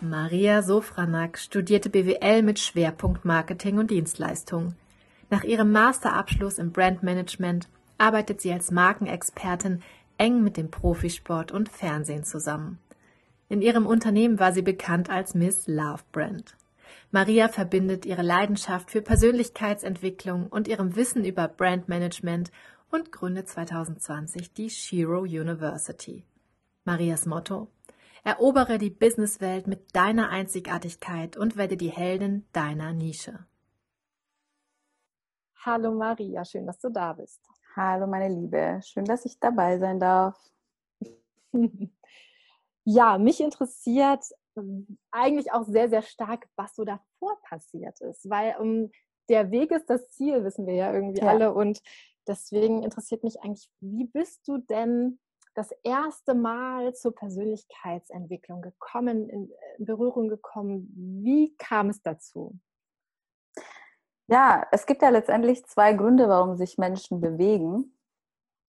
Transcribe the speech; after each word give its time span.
Maria 0.00 0.62
Sofranak 0.62 1.38
studierte 1.38 1.90
BWL 1.90 2.42
mit 2.42 2.60
Schwerpunkt 2.60 3.24
Marketing 3.24 3.78
und 3.78 3.90
Dienstleistung. 3.90 4.76
Nach 5.28 5.42
ihrem 5.42 5.72
Masterabschluss 5.72 6.58
im 6.58 6.70
Brandmanagement 6.70 7.68
arbeitet 7.98 8.40
sie 8.40 8.52
als 8.52 8.70
Markenexpertin 8.70 9.82
eng 10.16 10.44
mit 10.44 10.56
dem 10.56 10.70
Profisport 10.70 11.50
und 11.50 11.68
Fernsehen 11.68 12.22
zusammen. 12.22 12.78
In 13.48 13.60
ihrem 13.60 13.86
Unternehmen 13.86 14.38
war 14.38 14.52
sie 14.52 14.62
bekannt 14.62 15.10
als 15.10 15.34
Miss 15.34 15.66
Love 15.66 16.04
Brand. 16.12 16.56
Maria 17.10 17.48
verbindet 17.48 18.06
ihre 18.06 18.22
Leidenschaft 18.22 18.92
für 18.92 19.02
Persönlichkeitsentwicklung 19.02 20.46
und 20.46 20.68
ihrem 20.68 20.94
Wissen 20.94 21.24
über 21.24 21.48
Brandmanagement 21.48 22.52
und 22.92 23.10
gründet 23.10 23.48
2020 23.48 24.52
die 24.52 24.70
Shiro 24.70 25.22
University. 25.22 26.22
Marias 26.84 27.26
Motto 27.26 27.66
Erobere 28.24 28.78
die 28.78 28.90
Businesswelt 28.90 29.66
mit 29.66 29.94
deiner 29.94 30.30
Einzigartigkeit 30.30 31.36
und 31.36 31.56
werde 31.56 31.76
die 31.76 31.90
Heldin 31.90 32.46
deiner 32.52 32.92
Nische. 32.92 33.46
Hallo 35.64 35.92
Maria, 35.92 36.44
schön, 36.44 36.66
dass 36.66 36.78
du 36.78 36.88
da 36.88 37.12
bist. 37.12 37.40
Hallo 37.76 38.06
meine 38.06 38.34
Liebe, 38.34 38.80
schön, 38.82 39.04
dass 39.04 39.24
ich 39.24 39.38
dabei 39.38 39.78
sein 39.78 40.00
darf. 40.00 40.38
Ja, 42.90 43.18
mich 43.18 43.40
interessiert 43.42 44.24
ähm, 44.56 44.98
eigentlich 45.10 45.52
auch 45.52 45.64
sehr, 45.64 45.90
sehr 45.90 46.00
stark, 46.00 46.48
was 46.56 46.74
so 46.74 46.86
davor 46.86 47.38
passiert 47.42 48.00
ist, 48.00 48.30
weil 48.30 48.56
um, 48.58 48.66
ähm, 48.66 48.90
der 49.28 49.50
Weg 49.50 49.72
ist 49.72 49.90
das 49.90 50.08
Ziel, 50.08 50.42
wissen 50.42 50.66
wir 50.66 50.72
ja 50.72 50.94
irgendwie 50.94 51.20
ja. 51.20 51.26
alle. 51.26 51.52
Und 51.52 51.82
deswegen 52.26 52.82
interessiert 52.82 53.24
mich 53.24 53.42
eigentlich, 53.42 53.68
wie 53.80 54.06
bist 54.06 54.48
du 54.48 54.56
denn 54.56 55.18
das 55.58 55.72
erste 55.82 56.34
Mal 56.34 56.94
zur 56.94 57.14
Persönlichkeitsentwicklung 57.14 58.62
gekommen, 58.62 59.28
in 59.28 59.50
Berührung 59.78 60.28
gekommen? 60.28 60.88
Wie 60.94 61.56
kam 61.56 61.90
es 61.90 62.00
dazu? 62.00 62.58
Ja, 64.28 64.66
es 64.70 64.86
gibt 64.86 65.02
ja 65.02 65.08
letztendlich 65.08 65.66
zwei 65.66 65.94
Gründe, 65.94 66.28
warum 66.28 66.56
sich 66.56 66.78
Menschen 66.78 67.20
bewegen, 67.20 67.98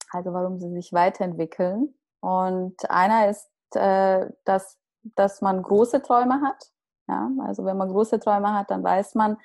also 0.09 0.33
warum 0.33 0.59
sie 0.59 0.71
sich 0.71 0.91
weiterentwickeln. 0.91 1.93
Und 2.21 2.89
einer 2.89 3.29
ist 3.29 3.49
äh, 3.75 4.27
dass, 4.45 4.77
dass 5.15 5.41
man 5.41 5.61
große 5.61 6.01
Träume 6.01 6.41
hat. 6.41 6.71
Ja, 7.07 7.29
also 7.41 7.65
wenn 7.65 7.77
man 7.77 7.89
große 7.89 8.19
Träume 8.19 8.53
hat, 8.53 8.71
dann 8.71 8.83
weiß 8.83 9.15
man, 9.15 9.37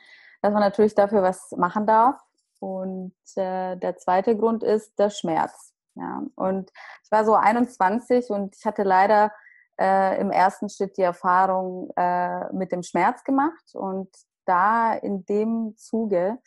dass 0.42 0.52
man 0.52 0.62
natürlich 0.62 0.94
dafür 0.94 1.22
was 1.22 1.50
machen 1.52 1.86
darf. 1.86 2.18
Und 2.60 3.14
äh, 3.36 3.76
der 3.76 3.96
zweite 3.96 4.36
Grund 4.36 4.62
ist 4.62 4.98
der 4.98 5.10
Schmerz. 5.10 5.73
Ja, 5.96 6.22
und 6.34 6.70
ich 7.04 7.10
war 7.10 7.24
so 7.24 7.34
21 7.34 8.30
und 8.30 8.56
ich 8.56 8.64
hatte 8.66 8.82
leider 8.82 9.32
äh, 9.78 10.20
im 10.20 10.30
ersten 10.30 10.68
Schritt 10.68 10.96
die 10.96 11.02
Erfahrung 11.02 11.90
äh, 11.96 12.52
mit 12.52 12.72
dem 12.72 12.82
Schmerz 12.82 13.24
gemacht. 13.24 13.74
Und 13.74 14.08
da 14.44 14.94
in 14.94 15.24
dem 15.24 15.74
Zuge 15.76 16.38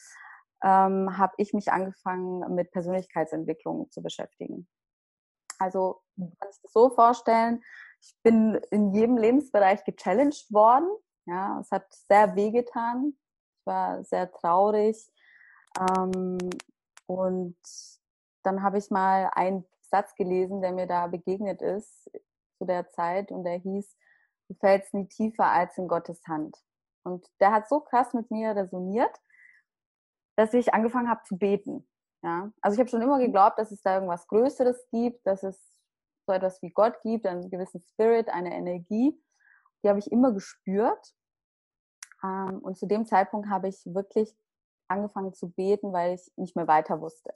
ähm, 0.63 1.17
habe 1.17 1.33
ich 1.37 1.53
mich 1.53 1.71
angefangen, 1.71 2.55
mit 2.55 2.71
Persönlichkeitsentwicklung 2.71 3.89
zu 3.91 4.01
beschäftigen. 4.01 4.67
Also 5.59 6.01
kann 6.17 6.51
sich 6.51 6.61
das 6.61 6.71
so 6.71 6.89
vorstellen, 6.89 7.63
ich 8.01 8.15
bin 8.23 8.55
in 8.69 8.93
jedem 8.93 9.17
Lebensbereich 9.17 9.83
gechallenged 9.83 10.51
worden. 10.51 10.89
Ja, 11.25 11.59
es 11.59 11.71
hat 11.71 11.85
sehr 11.91 12.35
wehgetan. 12.35 13.17
Ich 13.59 13.65
war 13.65 14.03
sehr 14.03 14.31
traurig. 14.31 15.11
Ähm, 15.79 16.37
und 17.07 17.57
dann 18.47 18.63
habe 18.63 18.77
ich 18.77 18.89
mal 18.89 19.29
einen 19.33 19.65
Satz 19.81 20.15
gelesen, 20.15 20.61
der 20.61 20.71
mir 20.71 20.87
da 20.87 21.07
begegnet 21.07 21.61
ist 21.61 22.09
zu 22.57 22.65
der 22.65 22.89
Zeit 22.89 23.29
und 23.29 23.43
der 23.43 23.57
hieß, 23.57 23.97
du 24.47 24.55
fällst 24.55 24.93
nie 24.93 25.05
tiefer 25.07 25.45
als 25.45 25.77
in 25.77 25.89
Gottes 25.89 26.21
Hand. 26.27 26.55
Und 27.03 27.29
der 27.41 27.51
hat 27.51 27.67
so 27.67 27.81
krass 27.81 28.13
mit 28.13 28.31
mir 28.31 28.55
resoniert, 28.55 29.15
dass 30.37 30.53
ich 30.53 30.73
angefangen 30.73 31.09
habe 31.09 31.23
zu 31.23 31.37
beten. 31.37 31.87
Ja, 32.23 32.51
also 32.61 32.75
ich 32.75 32.79
habe 32.79 32.89
schon 32.89 33.01
immer 33.01 33.19
geglaubt, 33.19 33.59
dass 33.59 33.71
es 33.71 33.81
da 33.81 33.95
irgendwas 33.95 34.27
Größeres 34.27 34.87
gibt, 34.91 35.25
dass 35.27 35.43
es 35.43 35.59
so 36.25 36.33
etwas 36.33 36.61
wie 36.61 36.71
Gott 36.71 36.99
gibt, 37.01 37.25
einen 37.25 37.49
gewissen 37.49 37.81
Spirit, 37.81 38.29
eine 38.29 38.55
Energie. 38.55 39.21
Die 39.83 39.89
habe 39.89 39.99
ich 39.99 40.11
immer 40.11 40.31
gespürt. 40.31 41.13
Ähm, 42.23 42.59
und 42.59 42.77
zu 42.77 42.87
dem 42.87 43.05
Zeitpunkt 43.05 43.49
habe 43.49 43.67
ich 43.67 43.85
wirklich 43.85 44.33
angefangen 44.87 45.33
zu 45.33 45.51
beten, 45.51 45.91
weil 45.91 46.15
ich 46.15 46.31
nicht 46.37 46.55
mehr 46.55 46.67
weiter 46.67 47.01
wusste. 47.01 47.33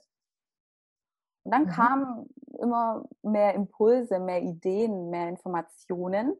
Und 1.44 1.52
dann 1.52 1.64
mhm. 1.64 1.68
kamen 1.68 2.34
immer 2.60 3.04
mehr 3.22 3.54
Impulse, 3.54 4.18
mehr 4.20 4.42
Ideen, 4.42 5.10
mehr 5.10 5.28
Informationen, 5.28 6.36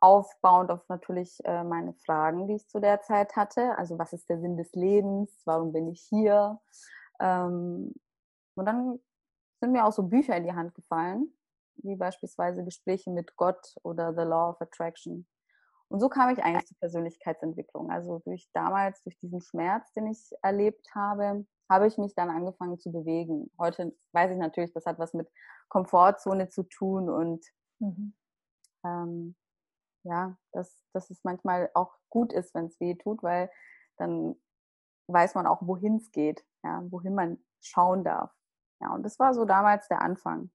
aufbauend 0.00 0.70
auf 0.70 0.86
natürlich 0.88 1.38
äh, 1.44 1.64
meine 1.64 1.94
Fragen, 1.94 2.46
die 2.46 2.56
ich 2.56 2.68
zu 2.68 2.80
der 2.80 3.00
Zeit 3.00 3.36
hatte. 3.36 3.78
Also 3.78 3.98
was 3.98 4.12
ist 4.12 4.28
der 4.28 4.40
Sinn 4.40 4.56
des 4.56 4.72
Lebens? 4.72 5.30
Warum 5.44 5.72
bin 5.72 5.88
ich 5.88 6.02
hier? 6.02 6.60
Ähm, 7.20 7.94
und 8.54 8.66
dann 8.66 8.98
sind 9.60 9.72
mir 9.72 9.86
auch 9.86 9.92
so 9.92 10.02
Bücher 10.02 10.36
in 10.36 10.44
die 10.44 10.52
Hand 10.52 10.74
gefallen, 10.74 11.32
wie 11.76 11.96
beispielsweise 11.96 12.64
Gespräche 12.64 13.10
mit 13.10 13.36
Gott 13.36 13.74
oder 13.82 14.12
The 14.14 14.22
Law 14.22 14.50
of 14.50 14.60
Attraction. 14.60 15.26
Und 15.88 16.00
so 16.00 16.08
kam 16.08 16.30
ich 16.30 16.42
eigentlich 16.42 16.66
zur 16.66 16.78
Persönlichkeitsentwicklung. 16.78 17.90
Also 17.90 18.20
durch 18.24 18.48
damals, 18.52 19.02
durch 19.04 19.18
diesen 19.18 19.40
Schmerz, 19.40 19.92
den 19.92 20.08
ich 20.08 20.32
erlebt 20.42 20.88
habe, 20.94 21.46
habe 21.70 21.86
ich 21.86 21.98
mich 21.98 22.14
dann 22.14 22.30
angefangen 22.30 22.78
zu 22.78 22.92
bewegen. 22.92 23.50
Heute 23.58 23.96
weiß 24.12 24.30
ich 24.32 24.38
natürlich, 24.38 24.72
das 24.72 24.86
hat 24.86 24.98
was 24.98 25.14
mit 25.14 25.30
Komfortzone 25.68 26.48
zu 26.48 26.62
tun 26.64 27.08
und 27.08 27.44
mhm. 27.78 28.14
ähm, 28.84 29.36
ja, 30.04 30.36
dass, 30.52 30.84
dass 30.92 31.10
es 31.10 31.24
manchmal 31.24 31.70
auch 31.74 31.96
gut 32.10 32.32
ist, 32.32 32.54
wenn 32.54 32.66
es 32.66 32.78
weh 32.80 32.94
tut, 32.94 33.22
weil 33.22 33.50
dann 33.96 34.36
weiß 35.08 35.34
man 35.34 35.46
auch, 35.46 35.62
wohin 35.62 35.96
es 35.96 36.10
geht, 36.12 36.44
ja, 36.62 36.82
wohin 36.90 37.14
man 37.14 37.38
schauen 37.60 38.04
darf. 38.04 38.30
Ja, 38.80 38.92
und 38.94 39.02
das 39.02 39.18
war 39.18 39.34
so 39.34 39.44
damals 39.44 39.88
der 39.88 40.02
Anfang 40.02 40.50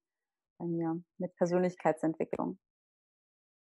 bei 0.58 0.66
mir 0.66 1.02
mit 1.18 1.34
Persönlichkeitsentwicklung. 1.36 2.58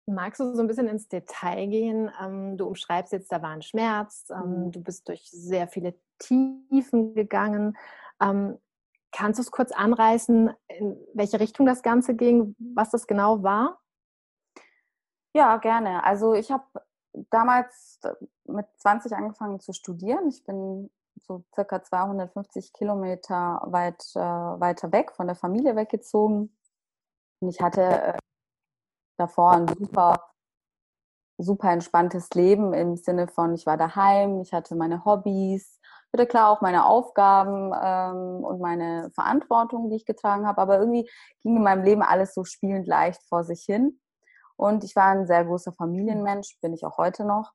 Magst 0.06 0.40
du 0.40 0.54
so 0.54 0.62
ein 0.62 0.66
bisschen 0.66 0.88
ins 0.88 1.08
Detail 1.08 1.66
gehen? 1.68 2.10
Ähm, 2.20 2.56
du 2.56 2.66
umschreibst 2.66 3.12
jetzt, 3.12 3.30
da 3.30 3.40
war 3.40 3.50
ein 3.50 3.62
Schmerz, 3.62 4.28
ähm, 4.30 4.66
mhm. 4.66 4.72
du 4.72 4.82
bist 4.82 5.08
durch 5.08 5.28
sehr 5.30 5.68
viele 5.68 5.94
Tiefen 6.22 7.14
gegangen. 7.14 7.76
Ähm, 8.20 8.58
kannst 9.10 9.38
du 9.38 9.42
es 9.42 9.50
kurz 9.50 9.72
anreißen, 9.72 10.50
in 10.68 10.96
welche 11.14 11.40
Richtung 11.40 11.66
das 11.66 11.82
Ganze 11.82 12.14
ging, 12.14 12.56
was 12.58 12.90
das 12.90 13.06
genau 13.06 13.42
war? 13.42 13.78
Ja, 15.34 15.56
gerne. 15.58 16.04
Also 16.04 16.34
ich 16.34 16.50
habe 16.50 16.64
damals 17.30 18.00
äh, 18.04 18.14
mit 18.44 18.66
20 18.78 19.14
angefangen 19.14 19.60
zu 19.60 19.72
studieren. 19.72 20.28
Ich 20.28 20.44
bin 20.44 20.90
so 21.22 21.44
circa 21.54 21.82
250 21.82 22.72
Kilometer 22.72 23.60
weit 23.66 24.02
äh, 24.14 24.20
weiter 24.20 24.92
weg 24.92 25.12
von 25.12 25.26
der 25.26 25.36
Familie 25.36 25.76
weggezogen 25.76 26.54
und 27.42 27.48
ich 27.48 27.60
hatte 27.60 27.82
äh, 27.82 28.18
davor 29.18 29.52
ein 29.52 29.68
super, 29.68 30.30
super 31.38 31.72
entspanntes 31.72 32.30
Leben 32.30 32.72
im 32.72 32.96
Sinne 32.96 33.26
von, 33.26 33.54
ich 33.54 33.66
war 33.66 33.76
daheim, 33.76 34.40
ich 34.40 34.52
hatte 34.52 34.76
meine 34.76 35.04
Hobbys, 35.04 35.80
hatte 36.12 36.26
klar 36.26 36.50
auch 36.50 36.60
meine 36.60 36.84
Aufgaben 36.84 37.72
ähm, 37.74 38.44
und 38.44 38.60
meine 38.60 39.10
Verantwortung, 39.14 39.90
die 39.90 39.96
ich 39.96 40.04
getragen 40.04 40.46
habe, 40.46 40.60
aber 40.60 40.78
irgendwie 40.78 41.08
ging 41.42 41.56
in 41.56 41.62
meinem 41.62 41.84
Leben 41.84 42.02
alles 42.02 42.34
so 42.34 42.44
spielend 42.44 42.86
leicht 42.86 43.22
vor 43.28 43.44
sich 43.44 43.62
hin. 43.62 44.00
Und 44.56 44.84
ich 44.84 44.94
war 44.94 45.08
ein 45.08 45.26
sehr 45.26 45.44
großer 45.44 45.72
Familienmensch, 45.72 46.58
bin 46.60 46.74
ich 46.74 46.84
auch 46.84 46.98
heute 46.98 47.24
noch. 47.24 47.52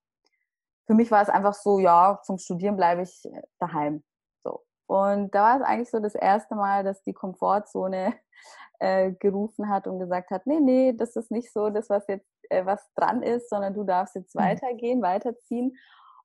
Für 0.87 0.93
mich 0.93 1.11
war 1.11 1.21
es 1.21 1.29
einfach 1.29 1.53
so, 1.53 1.79
ja, 1.79 2.19
zum 2.23 2.37
Studieren 2.37 2.77
bleibe 2.77 3.03
ich 3.03 3.29
daheim. 3.59 4.03
So. 4.43 4.63
Und 4.87 5.35
da 5.35 5.43
war 5.43 5.55
es 5.57 5.61
eigentlich 5.61 5.91
so 5.91 5.99
das 5.99 6.15
erste 6.15 6.55
Mal, 6.55 6.83
dass 6.83 7.03
die 7.03 7.13
Komfortzone 7.13 8.13
äh, 8.79 9.11
gerufen 9.11 9.69
hat 9.69 9.87
und 9.87 9.99
gesagt 9.99 10.31
hat, 10.31 10.47
nee, 10.47 10.59
nee, 10.59 10.93
das 10.93 11.15
ist 11.15 11.31
nicht 11.31 11.51
so 11.51 11.69
das, 11.69 11.89
was 11.89 12.07
jetzt 12.07 12.27
äh, 12.49 12.65
was 12.65 12.81
dran 12.95 13.21
ist, 13.21 13.49
sondern 13.49 13.73
du 13.73 13.83
darfst 13.83 14.15
jetzt 14.15 14.35
mhm. 14.35 14.41
weitergehen, 14.41 15.01
weiterziehen. 15.01 15.77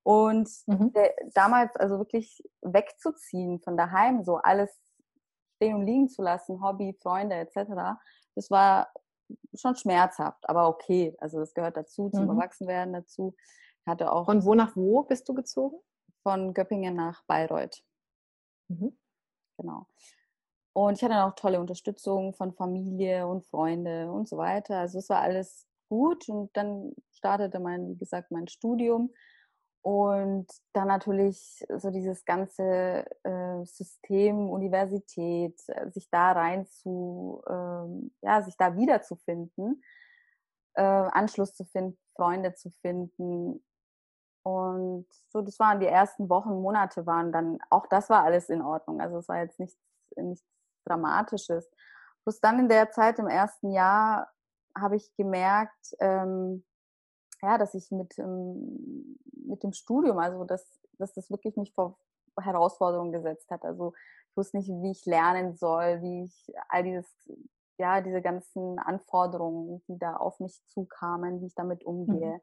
Und 0.05 0.49
mhm. 0.67 0.93
der, 0.93 1.15
damals 1.33 1.77
also 1.77 1.99
wirklich 1.99 2.43
wegzuziehen 2.61 3.61
von 3.61 3.77
daheim, 3.77 4.25
so 4.25 4.37
alles 4.37 4.71
stehen 5.57 5.77
und 5.77 5.87
liegen 5.87 6.09
zu 6.09 6.23
lassen, 6.23 6.63
Hobby, 6.63 6.97
Freunde 7.01 7.37
etc., 7.37 8.01
das 8.35 8.51
war 8.51 8.93
schon 9.55 9.77
schmerzhaft, 9.77 10.49
aber 10.49 10.69
okay. 10.69 11.15
Also 11.19 11.39
das 11.39 11.55
gehört 11.55 11.77
dazu, 11.77 12.11
zum 12.11 12.25
Mhm. 12.25 12.31
Erwachsenwerden 12.31 12.93
dazu. 12.93 13.35
Hatte 13.87 14.13
auch 14.13 14.27
Von 14.27 14.45
wo 14.45 14.55
nach 14.55 14.77
wo 14.77 15.03
bist 15.03 15.29
du 15.29 15.35
gezogen? 15.35 15.79
von 16.23 16.55
Göppingen 16.55 16.95
nach 16.95 17.25
Bayreuth. 17.25 17.83
Mhm. 18.69 18.97
Genau. 19.59 19.87
Und 20.73 20.97
ich 20.97 21.05
hatte 21.05 21.25
auch 21.25 21.35
tolle 21.35 21.61
Unterstützung 21.61 22.33
von 22.33 22.53
Familie 22.55 23.27
und 23.27 23.45
Freunde 23.47 24.11
und 24.11 24.29
so 24.29 24.37
weiter. 24.39 24.79
Also 24.79 24.99
es 24.99 25.09
war 25.09 25.21
alles 25.21 25.67
gut 25.89 26.29
und 26.29 26.57
dann 26.57 26.95
startete 27.11 27.59
mein, 27.61 27.91
wie 27.91 27.99
gesagt, 27.99 28.31
mein 28.31 28.49
Studium 28.49 29.13
und 29.83 30.47
dann 30.73 30.87
natürlich 30.87 31.65
so 31.77 31.91
dieses 31.91 32.25
ganze 32.25 33.05
äh, 33.25 33.65
System 33.65 34.49
Universität, 34.49 35.61
äh, 35.67 35.91
sich 35.91 36.09
da 36.09 36.33
rein 36.33 36.67
zu, 36.67 37.43
ähm, 37.49 38.15
ja, 38.23 38.43
sich 38.43 38.57
da 38.57 38.77
wiederzufinden, 38.77 39.83
äh, 40.75 40.83
Anschluss 40.83 41.55
zu 41.55 41.65
finden, 41.65 41.99
Freunde 42.15 42.55
zu 42.55 42.71
finden. 42.81 43.65
Und 44.45 45.07
so, 45.29 45.43
das 45.43 45.59
waren 45.59 45.81
die 45.81 45.87
ersten 45.87 46.29
Wochen, 46.29 46.63
Monate 46.63 47.05
waren 47.07 47.33
dann, 47.33 47.59
auch 47.69 47.87
das 47.89 48.09
war 48.09 48.23
alles 48.23 48.49
in 48.51 48.63
Ordnung. 48.63 49.01
Also 49.01 49.19
es 49.19 49.29
war 49.29 49.39
jetzt 49.39 49.59
nichts, 49.59 49.79
nichts 50.17 50.47
Dramatisches. 50.85 51.69
Bloß 52.25 52.41
dann 52.41 52.61
in 52.61 52.69
der 52.69 52.91
Zeit 52.91 53.19
im 53.19 53.29
ersten 53.29 53.73
Jahr 53.73 54.31
habe 54.77 54.97
ich 54.97 55.15
gemerkt, 55.17 55.95
ähm, 56.01 56.65
ja, 57.43 57.59
dass 57.59 57.75
ich 57.75 57.91
mit, 57.91 58.19
ähm, 58.19 59.19
mit 59.47 59.63
dem 59.63 59.73
Studium, 59.73 60.19
also 60.19 60.45
dass, 60.45 60.65
dass 60.99 61.13
das 61.13 61.31
wirklich 61.31 61.57
mich 61.57 61.73
vor 61.75 61.99
Herausforderungen 62.41 63.13
gesetzt 63.13 63.51
hat. 63.51 63.65
Also 63.65 63.93
ich 64.31 64.37
wusste 64.37 64.57
nicht, 64.59 64.69
wie 64.69 64.91
ich 64.93 65.05
lernen 65.07 65.55
soll, 65.55 66.01
wie 66.03 66.25
ich 66.25 66.55
all 66.69 66.83
dieses, 66.85 67.07
ja, 67.79 68.01
diese 68.01 68.23
ganzen 68.23 68.79
Anforderungen, 68.79 69.83
die 69.89 69.99
da 69.99 70.17
auf 70.17 70.41
mich 70.41 70.63
zukamen, 70.67 71.41
wie 71.43 71.47
ich 71.47 71.55
damit 71.55 71.85
umgehe. 71.85 72.41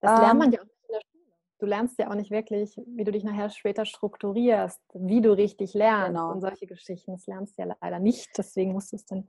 Das 0.00 0.16
lernt 0.16 0.32
Ähm, 0.32 0.38
man 0.38 0.52
ja 0.52 0.60
auch 0.60 0.64
nicht 0.64 0.82
in 0.88 0.92
der 0.94 1.00
Schule. 1.02 1.24
Du 1.58 1.66
lernst 1.66 1.98
ja 1.98 2.10
auch 2.10 2.14
nicht 2.14 2.30
wirklich, 2.30 2.74
wie 2.86 3.04
du 3.04 3.12
dich 3.12 3.22
nachher 3.22 3.50
später 3.50 3.84
strukturierst, 3.84 4.80
wie 4.94 5.20
du 5.20 5.32
richtig 5.36 5.74
lernst 5.74 6.08
Genau. 6.14 6.32
und 6.32 6.40
solche 6.40 6.66
Geschichten. 6.66 7.12
Das 7.12 7.26
lernst 7.26 7.58
du 7.58 7.62
ja 7.62 7.76
leider 7.80 7.98
nicht. 7.98 8.30
Deswegen 8.38 8.72
musst 8.72 8.92
du 8.92 8.96
es 8.96 9.04
dann 9.04 9.26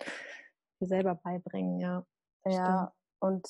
dir 0.80 0.88
selber 0.88 1.16
beibringen, 1.16 1.80
ja. 1.80 2.06
Ja, 2.46 2.94
und 3.20 3.48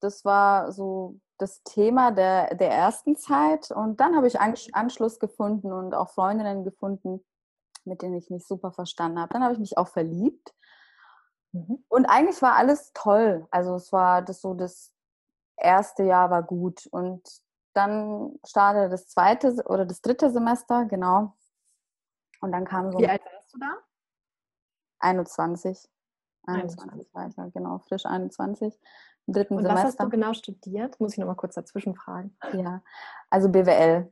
das 0.00 0.24
war 0.24 0.72
so 0.72 1.20
das 1.38 1.62
Thema 1.62 2.10
der, 2.10 2.54
der 2.54 2.70
ersten 2.70 3.16
Zeit. 3.16 3.70
Und 3.70 4.00
dann 4.00 4.16
habe 4.16 4.26
ich 4.26 4.40
Ansch 4.40 4.68
Anschluss 4.72 5.18
gefunden 5.18 5.72
und 5.72 5.94
auch 5.94 6.10
Freundinnen 6.10 6.64
gefunden, 6.64 7.24
mit 7.84 8.02
denen 8.02 8.16
ich 8.16 8.30
mich 8.30 8.46
super 8.46 8.72
verstanden 8.72 9.18
habe. 9.18 9.32
Dann 9.32 9.42
habe 9.42 9.54
ich 9.54 9.58
mich 9.58 9.78
auch 9.78 9.88
verliebt. 9.88 10.54
Mhm. 11.52 11.84
Und 11.88 12.06
eigentlich 12.06 12.40
war 12.42 12.54
alles 12.54 12.92
toll. 12.92 13.46
Also 13.50 13.74
es 13.74 13.92
war 13.92 14.22
das 14.22 14.40
so, 14.40 14.54
das 14.54 14.92
erste 15.56 16.02
Jahr 16.04 16.30
war 16.30 16.42
gut. 16.42 16.86
Und 16.86 17.22
dann 17.72 18.38
startete 18.44 18.90
das 18.90 19.08
zweite 19.08 19.54
oder 19.66 19.86
das 19.86 20.00
dritte 20.00 20.30
Semester, 20.30 20.84
genau. 20.86 21.36
Und 22.40 22.52
dann 22.52 22.64
kam 22.64 22.90
so 22.90 22.98
Wie 22.98 23.08
alt 23.08 23.22
warst 23.24 23.54
du 23.54 23.58
da? 23.58 23.76
21. 25.00 25.88
21. 26.46 26.80
21 26.80 27.14
weiter, 27.14 27.50
genau, 27.52 27.78
frisch 27.78 28.06
21. 28.06 28.78
Dritten 29.32 29.56
Und 29.56 29.64
was 29.64 29.80
Semester. 29.80 29.86
hast 29.88 30.00
du 30.00 30.08
genau 30.08 30.32
studiert? 30.32 30.98
Muss 31.00 31.12
ich 31.12 31.18
noch 31.18 31.26
mal 31.26 31.34
kurz 31.34 31.54
dazwischen 31.54 31.94
fragen. 31.94 32.36
Ja, 32.52 32.82
also 33.30 33.48
BWL. 33.48 34.10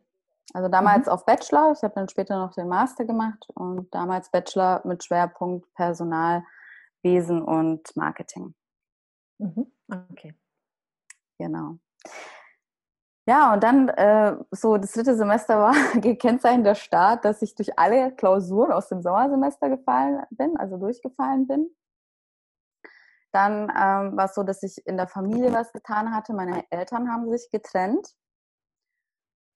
Also 0.55 0.69
damals 0.69 1.09
auf 1.09 1.26
Bachelor, 1.26 1.73
ich 1.73 1.82
habe 1.82 1.94
dann 1.94 2.09
später 2.09 2.38
noch 2.38 2.55
den 2.55 2.69
Master 2.69 3.05
gemacht 3.05 3.47
und 3.55 3.94
damals 3.94 4.31
Bachelor 4.31 4.81
mit 4.85 5.05
Schwerpunkt 5.05 5.73
Personalwesen 5.75 7.43
und 7.43 7.94
Marketing. 7.97 8.55
Mhm. 9.38 9.70
Okay. 10.11 10.35
Genau. 11.38 11.79
Ja, 13.29 13.53
und 13.53 13.62
dann 13.62 13.91
äh, 13.91 14.37
so 14.53 14.79
das 14.79 14.93
dritte 14.93 15.14
Semester 15.14 15.59
war 15.59 15.75
gekennzeichnet 16.00 16.64
der 16.64 16.75
Start, 16.75 17.26
dass 17.26 17.43
ich 17.43 17.55
durch 17.55 17.79
alle 17.79 18.12
Klausuren 18.12 18.73
aus 18.73 18.88
dem 18.88 19.03
Sommersemester 19.03 19.69
gefallen 19.69 20.23
bin, 20.31 20.56
also 20.56 20.79
durchgefallen 20.79 21.47
bin. 21.47 21.69
Dann 23.32 23.70
ähm, 23.70 24.16
war 24.16 24.26
es 24.26 24.34
so, 24.34 24.42
dass 24.42 24.62
ich 24.62 24.86
in 24.86 24.96
der 24.96 25.06
Familie 25.06 25.52
was 25.52 25.72
getan 25.72 26.14
hatte. 26.14 26.32
Meine 26.32 26.64
Eltern 26.70 27.12
haben 27.12 27.30
sich 27.30 27.50
getrennt. 27.50 28.14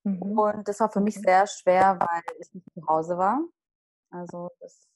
Mhm. 0.04 0.38
Und 0.38 0.68
das 0.68 0.80
war 0.80 0.90
für 0.90 1.00
mich 1.00 1.14
sehr 1.14 1.46
schwer, 1.46 1.98
weil 1.98 2.36
ich 2.38 2.52
nicht 2.52 2.66
zu 2.74 2.86
Hause 2.86 3.16
war. 3.16 3.40
Also 4.10 4.50
das 4.60 4.86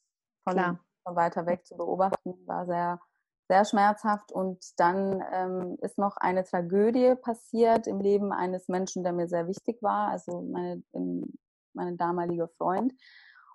von, 0.43 0.79
von 1.03 1.15
weiter 1.15 1.45
weg 1.45 1.65
zu 1.65 1.75
beobachten 1.75 2.35
war 2.45 2.65
sehr, 2.65 2.99
sehr 3.47 3.65
schmerzhaft. 3.65 4.31
Und 4.31 4.79
dann 4.79 5.23
ähm, 5.31 5.77
ist 5.81 5.97
noch 5.97 6.17
eine 6.17 6.43
Tragödie 6.43 7.15
passiert 7.15 7.87
im 7.87 7.99
Leben 7.99 8.31
eines 8.31 8.67
Menschen, 8.67 9.03
der 9.03 9.13
mir 9.13 9.27
sehr 9.27 9.47
wichtig 9.47 9.81
war, 9.81 10.09
also 10.09 10.41
meine, 10.41 10.83
in, 10.91 11.33
mein 11.73 11.97
damaliger 11.97 12.49
Freund. 12.57 12.93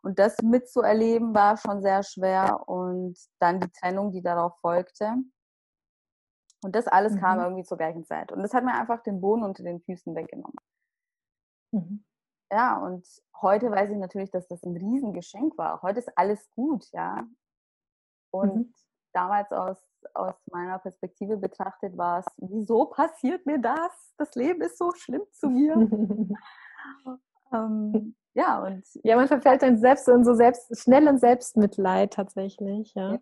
Und 0.02 0.19
das 0.19 0.37
mitzuerleben 0.43 1.34
war 1.34 1.56
schon 1.56 1.81
sehr 1.82 2.02
schwer. 2.02 2.69
Und 2.69 3.19
dann 3.38 3.60
die 3.60 3.70
Trennung, 3.70 4.10
die 4.12 4.22
darauf 4.22 4.58
folgte. 4.60 5.14
Und 6.64 6.75
das 6.76 6.87
alles 6.87 7.16
kam 7.19 7.38
Mhm. 7.38 7.44
irgendwie 7.44 7.64
zur 7.64 7.76
gleichen 7.78 8.04
Zeit. 8.04 8.31
Und 8.32 8.43
das 8.43 8.54
hat 8.54 8.64
mir 8.64 8.75
einfach 8.75 9.02
den 9.02 9.20
Boden 9.20 9.43
unter 9.43 9.62
den 9.64 9.81
Füßen 9.81 10.14
weggenommen. 10.14 10.56
Mhm. 11.72 12.04
Ja, 12.52 12.78
und 12.78 13.06
heute 13.40 13.70
weiß 13.70 13.90
ich 13.90 13.96
natürlich, 13.96 14.31
dass 14.31 14.46
das 14.46 14.62
ein 14.62 14.76
Riesengeschenk 14.76 15.56
war. 15.56 15.81
Heute 15.82 16.00
ist 16.00 16.16
alles 16.19 16.50
gut, 16.50 16.87
ja. 16.93 17.25
Und 18.31 18.55
Mhm. 18.56 18.75
damals 19.12 19.50
aus, 19.52 19.78
aus 20.14 20.34
meiner 20.50 20.78
Perspektive 20.78 21.37
betrachtet 21.37 21.96
war 21.96 22.20
es, 22.20 22.26
wieso 22.37 22.87
passiert 22.87 23.46
mir 23.46 23.58
das? 23.58 24.14
Das 24.19 24.34
Leben 24.34 24.60
ist 24.62 24.78
so 24.78 24.93
schlimm 24.93 25.22
zu 25.32 25.48
mir. 25.48 25.75
ähm, 27.52 28.14
ja, 28.34 28.62
und 28.62 28.82
Ja, 29.02 29.17
man 29.17 29.29
verfällt 29.29 29.62
dann 29.62 29.79
selbst 29.79 30.08
in 30.08 30.25
so 30.25 30.34
selbst, 30.34 30.76
schnellen 30.79 31.19
Selbstmitleid 31.19 32.12
tatsächlich, 32.12 32.94
ja. 32.94 33.12
Ja. 33.12 33.19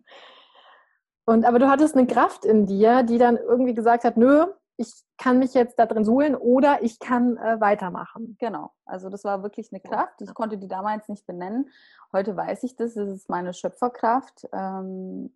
Und 1.25 1.45
aber 1.45 1.59
du 1.59 1.69
hattest 1.69 1.95
eine 1.95 2.07
Kraft 2.07 2.45
in 2.45 2.65
dir, 2.65 3.03
die 3.03 3.17
dann 3.17 3.37
irgendwie 3.37 3.73
gesagt 3.73 4.03
hat, 4.03 4.17
nö, 4.17 4.47
ich 4.77 4.91
kann 5.17 5.39
mich 5.39 5.53
jetzt 5.53 5.77
da 5.77 5.85
drin 5.85 6.03
suhlen 6.03 6.35
oder 6.35 6.81
ich 6.81 6.99
kann 6.99 7.37
äh, 7.37 7.61
weitermachen. 7.61 8.35
genau. 8.39 8.71
Also 8.85 9.09
das 9.09 9.23
war 9.23 9.43
wirklich 9.43 9.71
eine. 9.71 9.79
Kraft. 9.79 10.21
Ich 10.21 10.33
konnte 10.33 10.57
die 10.57 10.67
damals 10.67 11.07
nicht 11.07 11.27
benennen. 11.27 11.69
Heute 12.11 12.35
weiß 12.35 12.63
ich 12.63 12.75
das. 12.75 12.95
Das 12.95 13.07
ist 13.07 13.29
meine 13.29 13.53
Schöpferkraft. 13.53 14.47
Ähm, 14.51 15.33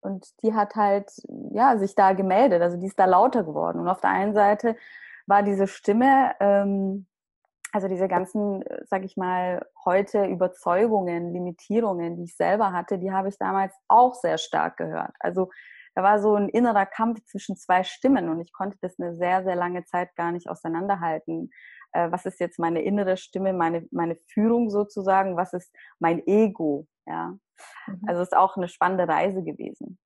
und 0.00 0.42
die 0.42 0.54
hat 0.54 0.74
halt, 0.76 1.10
ja, 1.50 1.76
sich 1.76 1.94
da 1.94 2.12
gemeldet. 2.12 2.62
Also 2.62 2.78
die 2.78 2.86
ist 2.86 2.98
da 2.98 3.04
lauter 3.04 3.44
geworden. 3.44 3.80
Und 3.80 3.88
auf 3.88 4.00
der 4.00 4.10
einen 4.10 4.34
Seite 4.34 4.76
war 5.26 5.42
diese 5.42 5.66
Stimme, 5.66 6.32
ähm, 6.40 7.06
also 7.72 7.88
diese 7.88 8.08
ganzen, 8.08 8.62
äh, 8.62 8.84
sag 8.86 9.04
ich 9.04 9.16
mal, 9.16 9.66
heute 9.84 10.24
Überzeugungen, 10.24 11.32
Limitierungen, 11.32 12.16
die 12.16 12.24
ich 12.24 12.36
selber 12.36 12.72
hatte, 12.72 12.98
die 12.98 13.12
habe 13.12 13.28
ich 13.28 13.38
damals 13.38 13.74
auch 13.88 14.14
sehr 14.14 14.38
stark 14.38 14.76
gehört. 14.76 15.14
Also 15.20 15.50
da 15.94 16.02
war 16.02 16.20
so 16.20 16.34
ein 16.34 16.48
innerer 16.48 16.86
Kampf 16.86 17.24
zwischen 17.24 17.56
zwei 17.56 17.82
Stimmen 17.82 18.28
und 18.28 18.40
ich 18.40 18.52
konnte 18.52 18.78
das 18.80 18.98
eine 18.98 19.14
sehr, 19.14 19.42
sehr 19.44 19.56
lange 19.56 19.84
Zeit 19.84 20.14
gar 20.16 20.32
nicht 20.32 20.48
auseinanderhalten. 20.48 21.50
Äh, 21.92 22.10
was 22.10 22.24
ist 22.24 22.40
jetzt 22.40 22.58
meine 22.58 22.82
innere 22.82 23.16
Stimme, 23.16 23.52
meine, 23.52 23.86
meine 23.90 24.16
Führung 24.28 24.70
sozusagen? 24.70 25.36
Was 25.36 25.52
ist 25.52 25.74
mein 25.98 26.24
Ego? 26.26 26.86
Ja. 27.06 27.36
Mhm. 27.86 28.00
Also 28.06 28.22
es 28.22 28.28
ist 28.28 28.36
auch 28.36 28.56
eine 28.56 28.68
spannende 28.68 29.08
Reise 29.08 29.42
gewesen. 29.42 29.98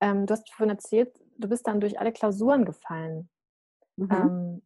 Ähm, 0.00 0.26
du 0.26 0.32
hast 0.32 0.52
vorhin 0.52 0.74
erzählt, 0.74 1.14
du 1.38 1.48
bist 1.48 1.66
dann 1.66 1.80
durch 1.80 1.98
alle 2.00 2.12
Klausuren 2.12 2.64
gefallen. 2.64 3.30
Mhm. 3.96 4.62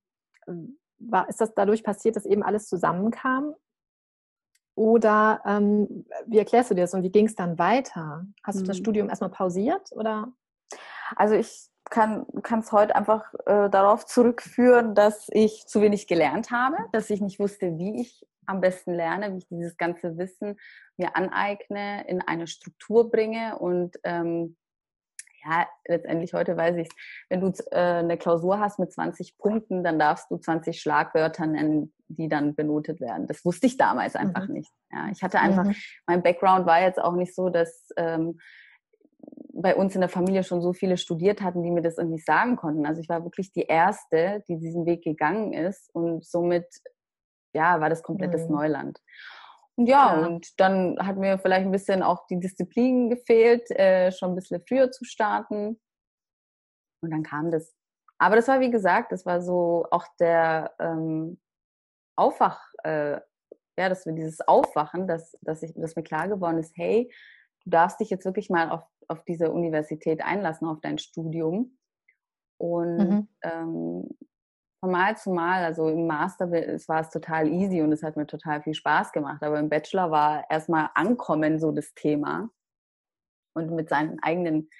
Ähm, 0.49 0.78
war, 0.99 1.28
ist 1.28 1.40
das 1.40 1.55
dadurch 1.55 1.83
passiert, 1.83 2.17
dass 2.17 2.26
eben 2.26 2.43
alles 2.43 2.69
zusammenkam? 2.69 3.55
Oder 4.75 5.43
ähm, 5.45 6.07
wie 6.26 6.38
erklärst 6.38 6.71
du 6.71 6.75
dir 6.75 6.83
das 6.83 6.95
und 6.95 7.02
wie 7.02 7.11
ging 7.11 7.26
es 7.26 7.35
dann 7.35 7.59
weiter? 7.59 8.26
Hast 8.45 8.61
du 8.61 8.64
das 8.64 8.76
Mhm. 8.76 8.83
Studium 8.83 9.09
erstmal 9.09 9.31
pausiert 9.31 9.90
oder? 9.93 10.33
Also 11.17 11.35
ich 11.35 11.69
kann 11.90 12.26
es 12.61 12.71
heute 12.71 12.95
einfach 12.95 13.33
äh, 13.47 13.71
darauf 13.71 14.07
zurückführen, 14.07 14.95
dass 14.95 15.28
ich 15.31 15.67
zu 15.67 15.81
wenig 15.81 16.07
gelernt 16.07 16.50
habe, 16.50 16.76
dass 16.93 17.11
ich 17.11 17.21
nicht 17.21 17.40
wusste, 17.40 17.78
wie 17.78 18.00
ich 18.02 18.26
am 18.47 18.61
besten 18.61 18.95
lerne, 18.95 19.33
wie 19.33 19.38
ich 19.38 19.49
dieses 19.49 19.76
ganze 19.76 20.17
Wissen 20.17 20.59
mir 20.97 21.17
aneigne, 21.17 22.07
in 22.09 22.23
eine 22.23 22.47
Struktur 22.47 23.11
bringe 23.11 23.59
und 23.59 23.99
ähm, 24.05 24.57
ja, 25.45 25.66
letztendlich 25.87 26.33
heute 26.35 26.57
weiß 26.57 26.76
ich 26.76 26.88
wenn 27.28 27.40
du 27.40 27.52
äh, 27.71 27.76
eine 27.76 28.16
Klausur 28.16 28.59
hast 28.61 28.78
mit 28.78 28.92
20 28.92 29.37
Punkten, 29.38 29.85
dann 29.85 29.99
darfst 29.99 30.30
du 30.30 30.37
20 30.38 30.80
Schlagwörter 30.80 31.47
nennen, 31.47 31.92
die 32.09 32.28
dann 32.28 32.54
benotet 32.54 33.00
werden. 33.00 33.26
Das 33.26 33.45
wusste 33.45 33.66
ich 33.66 33.76
damals 33.76 34.16
einfach 34.16 34.47
Mhm. 34.49 34.54
nicht. 34.54 34.73
Ja, 34.90 35.09
ich 35.12 35.23
hatte 35.23 35.40
einfach, 35.40 35.64
Mhm. 35.64 35.75
mein 36.07 36.23
Background 36.23 36.66
war 36.66 36.80
jetzt 36.80 37.00
auch 37.00 37.14
nicht 37.14 37.35
so, 37.35 37.50
dass 37.50 37.90
ähm, 37.97 38.38
bei 39.52 39.75
uns 39.75 39.95
in 39.95 40.00
der 40.00 40.09
Familie 40.09 40.45
schon 40.45 40.62
so 40.62 40.73
viele 40.73 40.97
studiert 40.97 41.42
hatten, 41.42 41.62
die 41.62 41.71
mir 41.71 41.83
das 41.83 41.99
irgendwie 41.99 42.21
sagen 42.21 42.57
konnten. 42.57 42.87
Also 42.87 43.00
ich 43.00 43.09
war 43.09 43.25
wirklich 43.25 43.52
die 43.52 43.62
Erste, 43.66 44.42
die 44.49 44.59
diesen 44.59 44.87
Weg 44.87 45.02
gegangen 45.02 45.52
ist 45.52 45.92
und 45.95 46.25
somit, 46.25 46.66
ja, 47.52 47.80
war 47.80 47.90
das 47.90 48.02
komplettes 48.02 48.47
Mhm. 48.49 48.54
Neuland. 48.54 49.00
Und 49.78 49.87
ja, 49.87 50.20
ja, 50.20 50.26
und 50.26 50.58
dann 50.58 50.99
hat 50.99 51.18
mir 51.18 51.38
vielleicht 51.38 51.64
ein 51.64 51.70
bisschen 51.70 52.02
auch 52.02 52.26
die 52.26 52.40
Disziplin 52.40 53.11
gefehlt, 53.11 53.70
äh, 53.70 54.11
schon 54.11 54.30
ein 54.30 54.35
bisschen 54.35 54.61
früher 54.66 54.90
zu 54.90 55.04
starten. 55.04 55.80
Und 57.00 57.11
dann 57.12 57.23
kam 57.23 57.52
das. 57.52 57.73
Aber 58.18 58.35
das 58.35 58.49
war, 58.49 58.58
wie 58.58 58.73
gesagt, 58.73 59.12
das 59.12 59.25
war 59.25 59.40
so 59.40 59.87
auch 59.92 60.04
der 60.18 60.75
ähm, 60.80 61.40
Aufwach, 62.16 62.61
äh, 62.82 63.20
ja, 63.78 63.88
dass 63.88 64.04
wir 64.04 64.14
dieses 64.14 64.40
Aufwachen, 64.40 65.06
dass, 65.06 65.38
dass, 65.42 65.62
ich, 65.62 65.73
dass 65.76 65.94
mir 65.94 66.02
klar 66.02 66.26
geworden 66.26 66.58
ist, 66.58 66.76
hey, 66.76 67.08
du 67.64 67.70
darfst 67.70 68.00
dich 68.00 68.11
jetzt 68.11 68.25
wirklich 68.25 68.50
mal 68.50 68.70
auf, 68.70 68.82
auf 69.06 69.23
diese 69.23 69.52
Universität 69.52 70.25
einlassen, 70.25 70.66
auf 70.66 70.80
dein 70.80 70.99
Studium. 70.99 71.78
Und 72.61 72.97
mhm. 72.97 73.28
ähm, 73.42 74.08
von 74.80 74.90
Mal 74.90 75.16
zu 75.16 75.30
Mal, 75.30 75.64
also 75.64 75.88
im 75.88 76.06
Master 76.06 76.50
war 76.50 77.00
es 77.00 77.11
total 77.11 77.49
easy 77.49 77.82
und 77.82 77.92
es 77.92 78.02
hat 78.02 78.16
mir 78.16 78.26
total 78.26 78.62
viel 78.62 78.75
Spaß 78.75 79.12
gemacht. 79.12 79.42
Aber 79.42 79.58
im 79.58 79.68
Bachelor 79.68 80.11
war 80.11 80.49
erstmal 80.50 80.90
Ankommen 80.94 81.58
so 81.58 81.73
das 81.73 81.94
Thema. 81.94 82.50
Und 83.54 83.73
mit 83.73 83.88
seinen 83.88 84.23
eigenen 84.23 84.70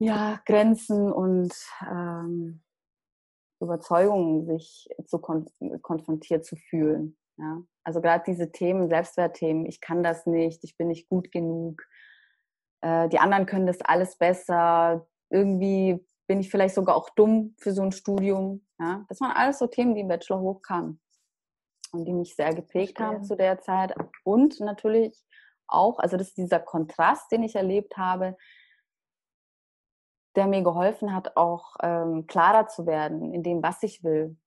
ja, 0.00 0.40
Grenzen 0.46 1.12
und 1.12 1.54
ähm, 1.88 2.62
Überzeugungen 3.60 4.46
sich 4.46 4.88
zu 5.06 5.18
kon 5.18 5.46
konfrontiert 5.82 6.44
zu 6.44 6.56
fühlen. 6.56 7.16
Ja? 7.36 7.62
Also 7.84 8.00
gerade 8.00 8.24
diese 8.26 8.50
Themen, 8.50 8.88
Selbstwertthemen, 8.88 9.66
ich 9.66 9.80
kann 9.80 10.02
das 10.02 10.26
nicht, 10.26 10.64
ich 10.64 10.76
bin 10.76 10.88
nicht 10.88 11.08
gut 11.08 11.30
genug, 11.30 11.86
äh, 12.80 13.08
die 13.10 13.18
anderen 13.18 13.46
können 13.46 13.66
das 13.66 13.80
alles 13.82 14.16
besser, 14.16 15.06
irgendwie 15.28 16.04
bin 16.30 16.38
ich 16.38 16.48
vielleicht 16.48 16.76
sogar 16.76 16.94
auch 16.94 17.10
dumm 17.10 17.56
für 17.58 17.72
so 17.72 17.82
ein 17.82 17.90
Studium. 17.90 18.64
Ja, 18.78 19.04
das 19.08 19.20
waren 19.20 19.32
alles 19.32 19.58
so 19.58 19.66
Themen, 19.66 19.96
die 19.96 20.02
im 20.02 20.06
Bachelor 20.06 20.38
hochkamen 20.38 21.00
und 21.90 22.04
die 22.04 22.12
mich 22.12 22.36
sehr 22.36 22.54
geprägt 22.54 22.98
Verstehen. 22.98 23.16
haben 23.16 23.24
zu 23.24 23.36
der 23.36 23.58
Zeit. 23.58 23.96
Und 24.22 24.60
natürlich 24.60 25.20
auch, 25.66 25.98
also 25.98 26.16
das 26.16 26.28
ist 26.28 26.36
dieser 26.36 26.60
Kontrast, 26.60 27.32
den 27.32 27.42
ich 27.42 27.56
erlebt 27.56 27.96
habe, 27.96 28.36
der 30.36 30.46
mir 30.46 30.62
geholfen 30.62 31.12
hat, 31.12 31.36
auch 31.36 31.74
ähm, 31.82 32.28
klarer 32.28 32.68
zu 32.68 32.86
werden 32.86 33.34
in 33.34 33.42
dem, 33.42 33.60
was 33.60 33.82
ich 33.82 34.04
will. 34.04 34.38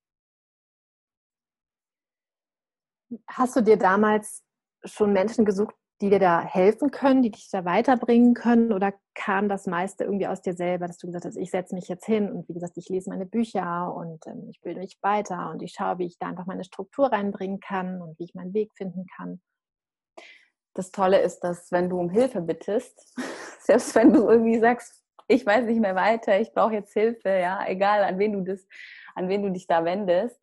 Hast 3.28 3.58
du 3.58 3.62
dir 3.62 3.76
damals 3.76 4.42
schon 4.86 5.12
Menschen 5.12 5.44
gesucht, 5.44 5.76
die 6.04 6.10
dir 6.10 6.20
da 6.20 6.42
helfen 6.42 6.92
können, 6.92 7.22
die 7.22 7.32
dich 7.32 7.50
da 7.50 7.64
weiterbringen 7.64 8.34
können? 8.34 8.74
Oder 8.74 8.94
kam 9.16 9.48
das 9.48 9.68
meiste 9.68 10.04
irgendwie 10.04 10.28
aus 10.28 10.42
dir 10.42 10.54
selber, 10.54 10.86
dass 10.86 10.98
du 10.98 11.08
gesagt 11.08 11.24
hast, 11.24 11.38
ich 11.38 11.50
setze 11.50 11.74
mich 11.74 11.88
jetzt 11.88 12.06
hin 12.06 12.30
und 12.30 12.50
wie 12.50 12.54
gesagt, 12.54 12.74
ich 12.76 12.90
lese 12.90 13.10
meine 13.10 13.26
Bücher 13.26 13.96
und 13.96 14.28
ähm, 14.28 14.50
ich 14.50 14.60
bilde 14.60 14.82
mich 14.82 14.98
weiter 15.02 15.50
und 15.52 15.62
ich 15.62 15.72
schaue, 15.72 16.00
wie 16.00 16.06
ich 16.06 16.20
da 16.20 16.28
einfach 16.28 16.46
meine 16.46 16.66
Struktur 16.66 17.08
reinbringen 17.10 17.62
kann 17.62 18.02
und 18.02 18.20
wie 18.20 18.26
ich 18.26 18.36
meinen 18.36 18.54
Weg 18.54 18.74
finden 18.76 19.06
kann? 19.16 19.42
Das 20.74 20.92
Tolle 20.92 21.22
ist, 21.22 21.40
dass 21.40 21.72
wenn 21.72 21.90
du 21.90 21.98
um 21.98 22.10
Hilfe 22.10 22.42
bittest, 22.42 23.16
selbst 23.62 23.96
wenn 23.96 24.12
du 24.12 24.28
irgendwie 24.28 24.60
sagst, 24.60 25.02
ich 25.30 25.46
weiß 25.46 25.64
nicht 25.64 25.80
mehr 25.80 25.96
weiter, 25.96 26.38
ich 26.38 26.52
brauche 26.52 26.74
jetzt 26.74 26.92
Hilfe, 26.92 27.30
ja, 27.30 27.66
egal 27.66 28.04
an 28.04 28.20
wen 28.20 28.34
du 28.34 28.42
das, 28.42 28.68
an 29.16 29.30
wen 29.30 29.42
du 29.42 29.52
dich 29.52 29.68
da 29.68 29.86
wendest, 29.86 30.38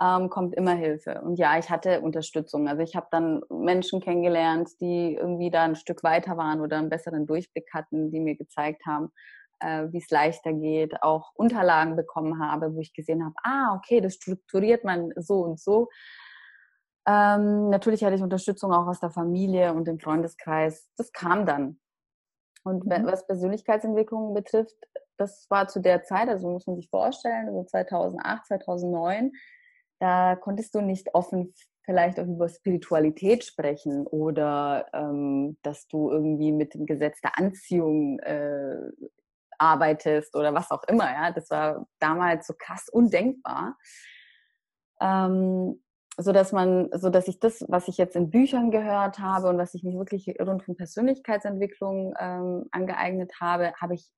ähm, 0.00 0.28
kommt 0.28 0.54
immer 0.54 0.74
Hilfe. 0.74 1.20
Und 1.22 1.38
ja, 1.38 1.58
ich 1.58 1.70
hatte 1.70 2.00
Unterstützung. 2.00 2.68
Also 2.68 2.82
ich 2.82 2.96
habe 2.96 3.06
dann 3.10 3.42
Menschen 3.48 4.00
kennengelernt, 4.00 4.70
die 4.80 5.14
irgendwie 5.14 5.50
da 5.50 5.62
ein 5.62 5.76
Stück 5.76 6.02
weiter 6.02 6.36
waren 6.36 6.60
oder 6.60 6.78
einen 6.78 6.88
besseren 6.88 7.26
Durchblick 7.26 7.68
hatten, 7.72 8.10
die 8.10 8.20
mir 8.20 8.36
gezeigt 8.36 8.84
haben, 8.86 9.12
äh, 9.60 9.86
wie 9.90 9.98
es 9.98 10.10
leichter 10.10 10.52
geht, 10.52 11.02
auch 11.02 11.32
Unterlagen 11.34 11.96
bekommen 11.96 12.40
habe, 12.40 12.74
wo 12.74 12.80
ich 12.80 12.92
gesehen 12.92 13.24
habe, 13.24 13.34
ah, 13.44 13.74
okay, 13.76 14.00
das 14.00 14.14
strukturiert 14.14 14.84
man 14.84 15.12
so 15.16 15.42
und 15.42 15.60
so. 15.60 15.88
Ähm, 17.06 17.68
natürlich 17.68 18.02
hatte 18.02 18.16
ich 18.16 18.22
Unterstützung 18.22 18.72
auch 18.72 18.86
aus 18.86 19.00
der 19.00 19.10
Familie 19.10 19.74
und 19.74 19.86
dem 19.86 20.00
Freundeskreis. 20.00 20.88
Das 20.96 21.12
kam 21.12 21.46
dann. 21.46 21.78
Und 22.64 22.86
mhm. 22.86 23.06
was 23.06 23.26
Persönlichkeitsentwicklung 23.26 24.34
betrifft, 24.34 24.74
das 25.18 25.46
war 25.50 25.68
zu 25.68 25.80
der 25.80 26.02
Zeit, 26.02 26.28
also 26.28 26.50
muss 26.50 26.66
man 26.66 26.76
sich 26.76 26.88
vorstellen, 26.88 27.52
so 27.52 27.62
2008, 27.64 28.46
2009, 28.46 29.32
da 30.04 30.36
konntest 30.36 30.74
du 30.74 30.82
nicht 30.82 31.14
offen 31.14 31.54
vielleicht 31.82 32.20
auch 32.20 32.26
über 32.26 32.48
Spiritualität 32.48 33.42
sprechen 33.42 34.06
oder 34.06 34.86
ähm, 34.92 35.56
dass 35.62 35.88
du 35.88 36.10
irgendwie 36.10 36.52
mit 36.52 36.74
dem 36.74 36.84
Gesetz 36.84 37.22
der 37.22 37.38
Anziehung 37.38 38.18
äh, 38.18 38.76
arbeitest 39.58 40.36
oder 40.36 40.52
was 40.52 40.70
auch 40.70 40.82
immer. 40.84 41.10
Ja, 41.10 41.30
das 41.32 41.48
war 41.48 41.86
damals 42.00 42.46
so 42.46 42.54
krass 42.58 42.90
undenkbar. 42.90 43.78
Ähm, 45.00 45.82
so 46.18 46.32
dass 46.32 46.52
man, 46.52 46.90
so 46.92 47.08
dass 47.08 47.26
ich 47.26 47.40
das, 47.40 47.64
was 47.68 47.88
ich 47.88 47.96
jetzt 47.96 48.14
in 48.14 48.30
Büchern 48.30 48.70
gehört 48.70 49.18
habe 49.18 49.48
und 49.48 49.56
was 49.56 49.74
ich 49.74 49.84
mich 49.84 49.96
wirklich 49.96 50.28
rund 50.38 50.68
um 50.68 50.76
Persönlichkeitsentwicklung 50.76 52.14
ähm, 52.18 52.66
angeeignet 52.72 53.32
habe, 53.40 53.72
habe 53.80 53.94
ich 53.94 54.12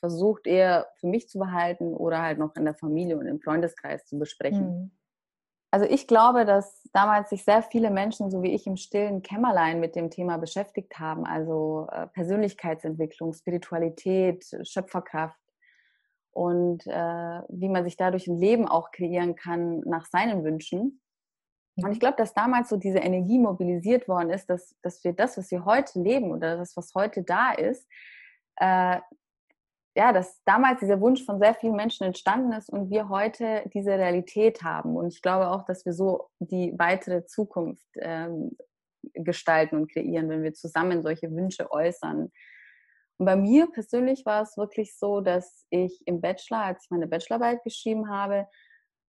versucht 0.00 0.46
eher 0.46 0.88
für 1.00 1.06
mich 1.06 1.28
zu 1.28 1.38
behalten 1.38 1.94
oder 1.94 2.20
halt 2.20 2.38
noch 2.38 2.54
in 2.56 2.64
der 2.64 2.74
Familie 2.74 3.16
und 3.16 3.26
im 3.26 3.40
Freundeskreis 3.40 4.04
zu 4.04 4.18
besprechen. 4.18 4.66
Mhm. 4.66 4.90
Also 5.72 5.86
ich 5.86 6.06
glaube, 6.06 6.44
dass 6.44 6.82
damals 6.92 7.30
sich 7.30 7.44
sehr 7.44 7.62
viele 7.62 7.90
Menschen, 7.90 8.30
so 8.30 8.42
wie 8.42 8.52
ich, 8.52 8.66
im 8.66 8.76
stillen 8.76 9.22
Kämmerlein 9.22 9.80
mit 9.80 9.96
dem 9.96 10.10
Thema 10.10 10.36
beschäftigt 10.36 10.98
haben. 10.98 11.24
Also 11.24 11.88
äh, 11.90 12.08
Persönlichkeitsentwicklung, 12.08 13.32
Spiritualität, 13.32 14.44
Schöpferkraft 14.64 15.40
und 16.30 16.86
äh, 16.86 17.40
wie 17.48 17.70
man 17.70 17.84
sich 17.84 17.96
dadurch 17.96 18.26
ein 18.26 18.38
Leben 18.38 18.68
auch 18.68 18.90
kreieren 18.90 19.34
kann 19.34 19.80
nach 19.80 20.04
seinen 20.04 20.44
Wünschen. 20.44 21.00
Und 21.76 21.90
ich 21.90 22.00
glaube, 22.00 22.16
dass 22.18 22.34
damals 22.34 22.68
so 22.68 22.76
diese 22.76 22.98
Energie 22.98 23.38
mobilisiert 23.38 24.08
worden 24.08 24.28
ist, 24.28 24.50
dass, 24.50 24.76
dass 24.82 25.02
wir 25.04 25.14
das, 25.14 25.38
was 25.38 25.50
wir 25.50 25.64
heute 25.64 26.02
leben 26.02 26.32
oder 26.32 26.58
das, 26.58 26.76
was 26.76 26.94
heute 26.94 27.22
da 27.22 27.52
ist, 27.52 27.88
äh, 28.56 29.00
ja, 29.94 30.12
dass 30.12 30.42
damals 30.44 30.80
dieser 30.80 31.00
Wunsch 31.00 31.24
von 31.24 31.38
sehr 31.38 31.54
vielen 31.54 31.76
Menschen 31.76 32.04
entstanden 32.04 32.52
ist 32.52 32.70
und 32.70 32.90
wir 32.90 33.08
heute 33.08 33.62
diese 33.74 33.90
Realität 33.90 34.62
haben. 34.62 34.96
Und 34.96 35.12
ich 35.12 35.20
glaube 35.20 35.48
auch, 35.48 35.64
dass 35.64 35.84
wir 35.84 35.92
so 35.92 36.30
die 36.38 36.72
weitere 36.78 37.26
Zukunft 37.26 37.86
ähm, 37.96 38.56
gestalten 39.14 39.76
und 39.76 39.92
kreieren, 39.92 40.30
wenn 40.30 40.42
wir 40.42 40.54
zusammen 40.54 41.02
solche 41.02 41.30
Wünsche 41.30 41.70
äußern. 41.70 42.30
Und 43.18 43.26
bei 43.26 43.36
mir 43.36 43.70
persönlich 43.70 44.24
war 44.24 44.42
es 44.42 44.56
wirklich 44.56 44.96
so, 44.96 45.20
dass 45.20 45.66
ich 45.68 46.00
im 46.06 46.20
Bachelor, 46.20 46.60
als 46.60 46.84
ich 46.84 46.90
meine 46.90 47.06
Bachelorarbeit 47.06 47.62
geschrieben 47.62 48.08
habe, 48.08 48.46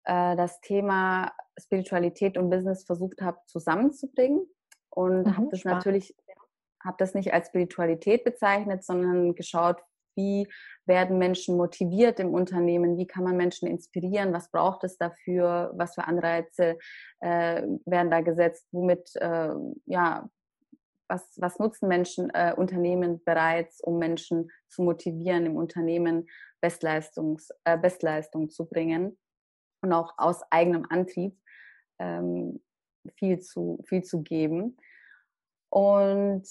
äh, 0.03 0.36
das 0.36 0.60
Thema 0.60 1.32
Spiritualität 1.58 2.38
und 2.38 2.50
Business 2.50 2.84
versucht 2.84 3.22
habe 3.22 3.38
zusammenzubringen 3.48 4.46
und 4.89 5.25
mhm, 5.25 5.38
habe 5.38 5.48
das 5.51 5.60
spannend. 5.62 5.77
natürlich 5.77 6.15
habe 6.84 6.98
das 7.00 7.13
nicht 7.13 7.34
als 7.34 7.48
Spiritualität 7.48 8.24
bezeichnet, 8.24 8.84
sondern 8.84 9.34
geschaut, 9.36 9.82
wie 10.15 10.48
werden 10.86 11.17
Menschen 11.17 11.57
motiviert 11.57 12.19
im 12.19 12.34
Unternehmen, 12.34 12.98
wie 12.98 13.07
kann 13.07 13.24
man 13.24 13.38
Menschen 13.38 13.67
inspirieren, 13.67 14.34
was 14.34 14.50
braucht 14.50 14.84
es 14.84 14.98
dafür, 14.98 15.72
was 15.75 15.95
für 15.95 16.05
Anreize 16.05 16.77
äh, 17.22 17.63
werden 17.86 18.12
da 18.12 18.22
gesetzt, 18.22 18.67
womit, 18.72 19.15
äh, 19.15 19.53
ja, 19.86 20.29
was, 21.07 21.24
was 21.38 21.60
nutzen 21.60 21.88
Menschen, 21.88 22.29
äh, 22.34 22.53
Unternehmen 22.55 23.24
bereits, 23.24 23.81
um 23.81 24.00
Menschen 24.00 24.51
zu 24.69 24.84
motivieren, 24.84 25.45
im 25.45 25.55
Unternehmen 25.55 26.27
Bestleistungs, 26.62 27.50
äh, 27.63 27.77
Bestleistung 27.77 28.50
zu 28.50 28.65
bringen? 28.65 29.17
Und 29.81 29.93
auch 29.93 30.13
aus 30.17 30.41
eigenem 30.50 30.86
Antrieb 30.89 31.38
ähm, 32.00 32.60
viel, 33.17 33.39
zu, 33.39 33.84
viel 33.88 34.03
zu 34.03 34.24
geben. 34.24 34.77
Und 35.69 36.43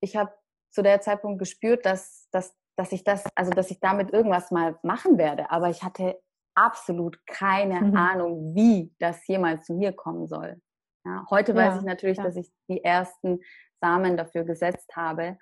ich 0.00 0.16
habe 0.16 0.32
zu 0.70 0.82
der 0.82 1.00
Zeitpunkt 1.00 1.38
gespürt, 1.38 1.84
dass, 1.84 2.28
dass 2.30 2.54
dass 2.80 2.92
ich 2.92 3.04
das, 3.04 3.24
also 3.34 3.50
dass 3.50 3.70
ich 3.70 3.78
damit 3.78 4.10
irgendwas 4.10 4.50
mal 4.50 4.78
machen 4.82 5.18
werde. 5.18 5.50
Aber 5.50 5.68
ich 5.68 5.82
hatte 5.82 6.18
absolut 6.54 7.18
keine 7.26 7.78
mhm. 7.82 7.94
Ahnung, 7.94 8.54
wie 8.54 8.90
das 8.98 9.26
jemals 9.26 9.66
zu 9.66 9.74
mir 9.74 9.92
kommen 9.92 10.26
soll. 10.26 10.58
Ja, 11.04 11.26
heute 11.28 11.52
ja, 11.52 11.58
weiß 11.58 11.80
ich 11.80 11.84
natürlich, 11.84 12.16
ja. 12.16 12.24
dass 12.24 12.36
ich 12.36 12.50
die 12.70 12.82
ersten 12.82 13.40
Samen 13.82 14.16
dafür 14.16 14.44
gesetzt 14.44 14.96
habe 14.96 15.36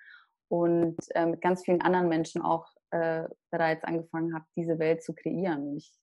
und 0.48 0.96
äh, 1.14 1.26
mit 1.26 1.40
ganz 1.40 1.64
vielen 1.64 1.80
anderen 1.80 2.08
Menschen 2.08 2.42
auch 2.42 2.66
äh, 2.90 3.28
bereits 3.52 3.84
angefangen 3.84 4.34
habe, 4.34 4.44
diese 4.56 4.80
Welt 4.80 5.04
zu 5.04 5.14
kreieren. 5.14 5.76
Ich 5.76 5.94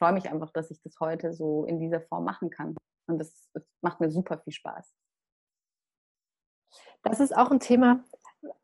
freue 0.00 0.12
mich 0.12 0.28
einfach, 0.28 0.50
dass 0.50 0.72
ich 0.72 0.82
das 0.82 0.96
heute 0.98 1.32
so 1.32 1.64
in 1.64 1.78
dieser 1.78 2.00
Form 2.00 2.24
machen 2.24 2.50
kann. 2.50 2.74
Und 3.06 3.20
das, 3.20 3.48
das 3.54 3.62
macht 3.82 4.00
mir 4.00 4.10
super 4.10 4.38
viel 4.38 4.52
Spaß. 4.52 4.92
Das 7.04 7.20
ist 7.20 7.36
auch 7.36 7.52
ein 7.52 7.60
Thema, 7.60 8.02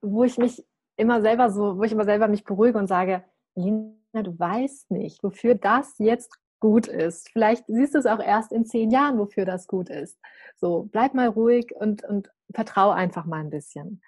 wo 0.00 0.24
ich 0.24 0.36
mich 0.36 0.66
immer 0.98 1.20
selber 1.22 1.50
so, 1.50 1.78
wo 1.78 1.84
ich 1.84 1.92
immer 1.92 2.04
selber 2.04 2.28
mich 2.28 2.44
beruhige 2.44 2.78
und 2.78 2.86
sage, 2.86 3.24
Lina, 3.54 3.94
du 4.12 4.38
weißt 4.38 4.90
nicht, 4.90 5.22
wofür 5.22 5.54
das 5.54 5.94
jetzt 5.98 6.38
gut 6.60 6.88
ist. 6.88 7.30
Vielleicht 7.30 7.64
siehst 7.68 7.94
du 7.94 7.98
es 7.98 8.06
auch 8.06 8.20
erst 8.20 8.52
in 8.52 8.64
zehn 8.64 8.90
Jahren, 8.90 9.18
wofür 9.18 9.44
das 9.44 9.66
gut 9.66 9.90
ist. 9.90 10.18
So, 10.56 10.88
bleib 10.90 11.14
mal 11.14 11.28
ruhig 11.28 11.72
und, 11.74 12.04
und 12.04 12.32
vertrau 12.52 12.90
einfach 12.90 13.26
mal 13.26 13.40
ein 13.40 13.50
bisschen. 13.50 14.02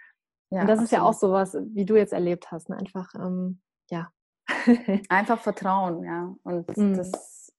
Ja, 0.50 0.62
und 0.62 0.66
das 0.66 0.80
absolut. 0.80 0.84
ist 0.84 0.90
ja 0.90 1.02
auch 1.02 1.12
sowas, 1.12 1.56
wie 1.60 1.84
du 1.84 1.96
jetzt 1.96 2.12
erlebt 2.12 2.50
hast. 2.50 2.68
Ne? 2.68 2.76
Einfach, 2.76 3.14
ähm, 3.14 3.60
ja. 3.88 4.12
einfach 5.08 5.40
vertrauen, 5.40 6.02
ja. 6.02 6.34
Und 6.42 6.76
mhm. 6.76 6.96
das 6.96 7.52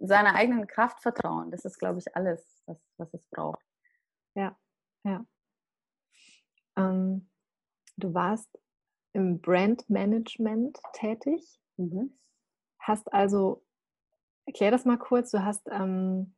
seiner 0.00 0.34
eigenen 0.34 0.66
Kraft 0.66 1.00
vertrauen. 1.02 1.50
Das 1.50 1.64
ist, 1.64 1.78
glaube 1.78 1.98
ich, 1.98 2.16
alles, 2.16 2.62
was, 2.66 2.78
was 2.96 3.14
es 3.14 3.24
braucht. 3.30 3.64
Ja, 4.34 4.56
ja. 5.04 5.24
Ähm, 6.76 7.28
du 7.96 8.14
warst 8.14 8.48
im 9.12 9.40
Brandmanagement 9.40 10.80
tätig. 10.92 11.60
Mhm. 11.76 12.18
Hast 12.78 13.12
also, 13.12 13.64
erklär 14.46 14.70
das 14.70 14.84
mal 14.84 14.98
kurz, 14.98 15.30
du 15.30 15.44
hast 15.44 15.68
ähm, 15.70 16.34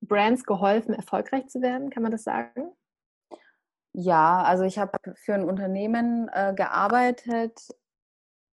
Brands 0.00 0.44
geholfen, 0.44 0.94
erfolgreich 0.94 1.48
zu 1.48 1.60
werden, 1.62 1.90
kann 1.90 2.02
man 2.02 2.12
das 2.12 2.24
sagen? 2.24 2.70
Ja, 3.92 4.42
also 4.42 4.64
ich 4.64 4.78
habe 4.78 4.98
für 5.16 5.34
ein 5.34 5.44
Unternehmen 5.44 6.28
äh, 6.32 6.54
gearbeitet, 6.54 7.58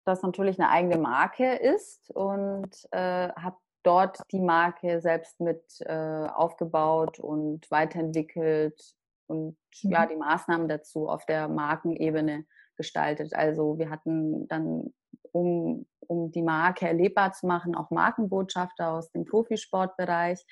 das 0.03 0.23
natürlich 0.23 0.59
eine 0.59 0.69
eigene 0.69 0.97
Marke 0.97 1.55
ist 1.55 2.09
und 2.11 2.87
äh, 2.91 3.29
habe 3.29 3.57
dort 3.83 4.19
die 4.31 4.39
Marke 4.39 4.99
selbst 4.99 5.39
mit 5.39 5.63
äh, 5.81 6.27
aufgebaut 6.27 7.19
und 7.19 7.69
weiterentwickelt 7.69 8.95
und 9.27 9.57
mhm. 9.83 9.91
ja, 9.91 10.05
die 10.05 10.15
Maßnahmen 10.15 10.67
dazu 10.67 11.07
auf 11.07 11.25
der 11.25 11.47
Markenebene 11.47 12.45
gestaltet. 12.75 13.33
Also 13.33 13.77
wir 13.77 13.89
hatten 13.89 14.47
dann, 14.47 14.93
um, 15.31 15.85
um 16.07 16.31
die 16.31 16.41
Marke 16.41 16.87
erlebbar 16.87 17.33
zu 17.33 17.47
machen, 17.47 17.75
auch 17.75 17.91
Markenbotschafter 17.91 18.91
aus 18.91 19.11
dem 19.11 19.25
Profisportbereich 19.25 20.45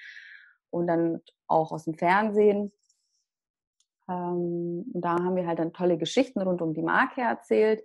und 0.69 0.87
dann 0.87 1.21
auch 1.47 1.71
aus 1.71 1.85
dem 1.85 1.95
Fernsehen. 1.95 2.71
Ähm, 4.09 4.85
da 4.93 5.13
haben 5.13 5.35
wir 5.35 5.47
halt 5.47 5.59
dann 5.59 5.73
tolle 5.73 5.97
Geschichten 5.97 6.41
rund 6.41 6.61
um 6.61 6.73
die 6.73 6.83
Marke 6.83 7.21
erzählt. 7.21 7.83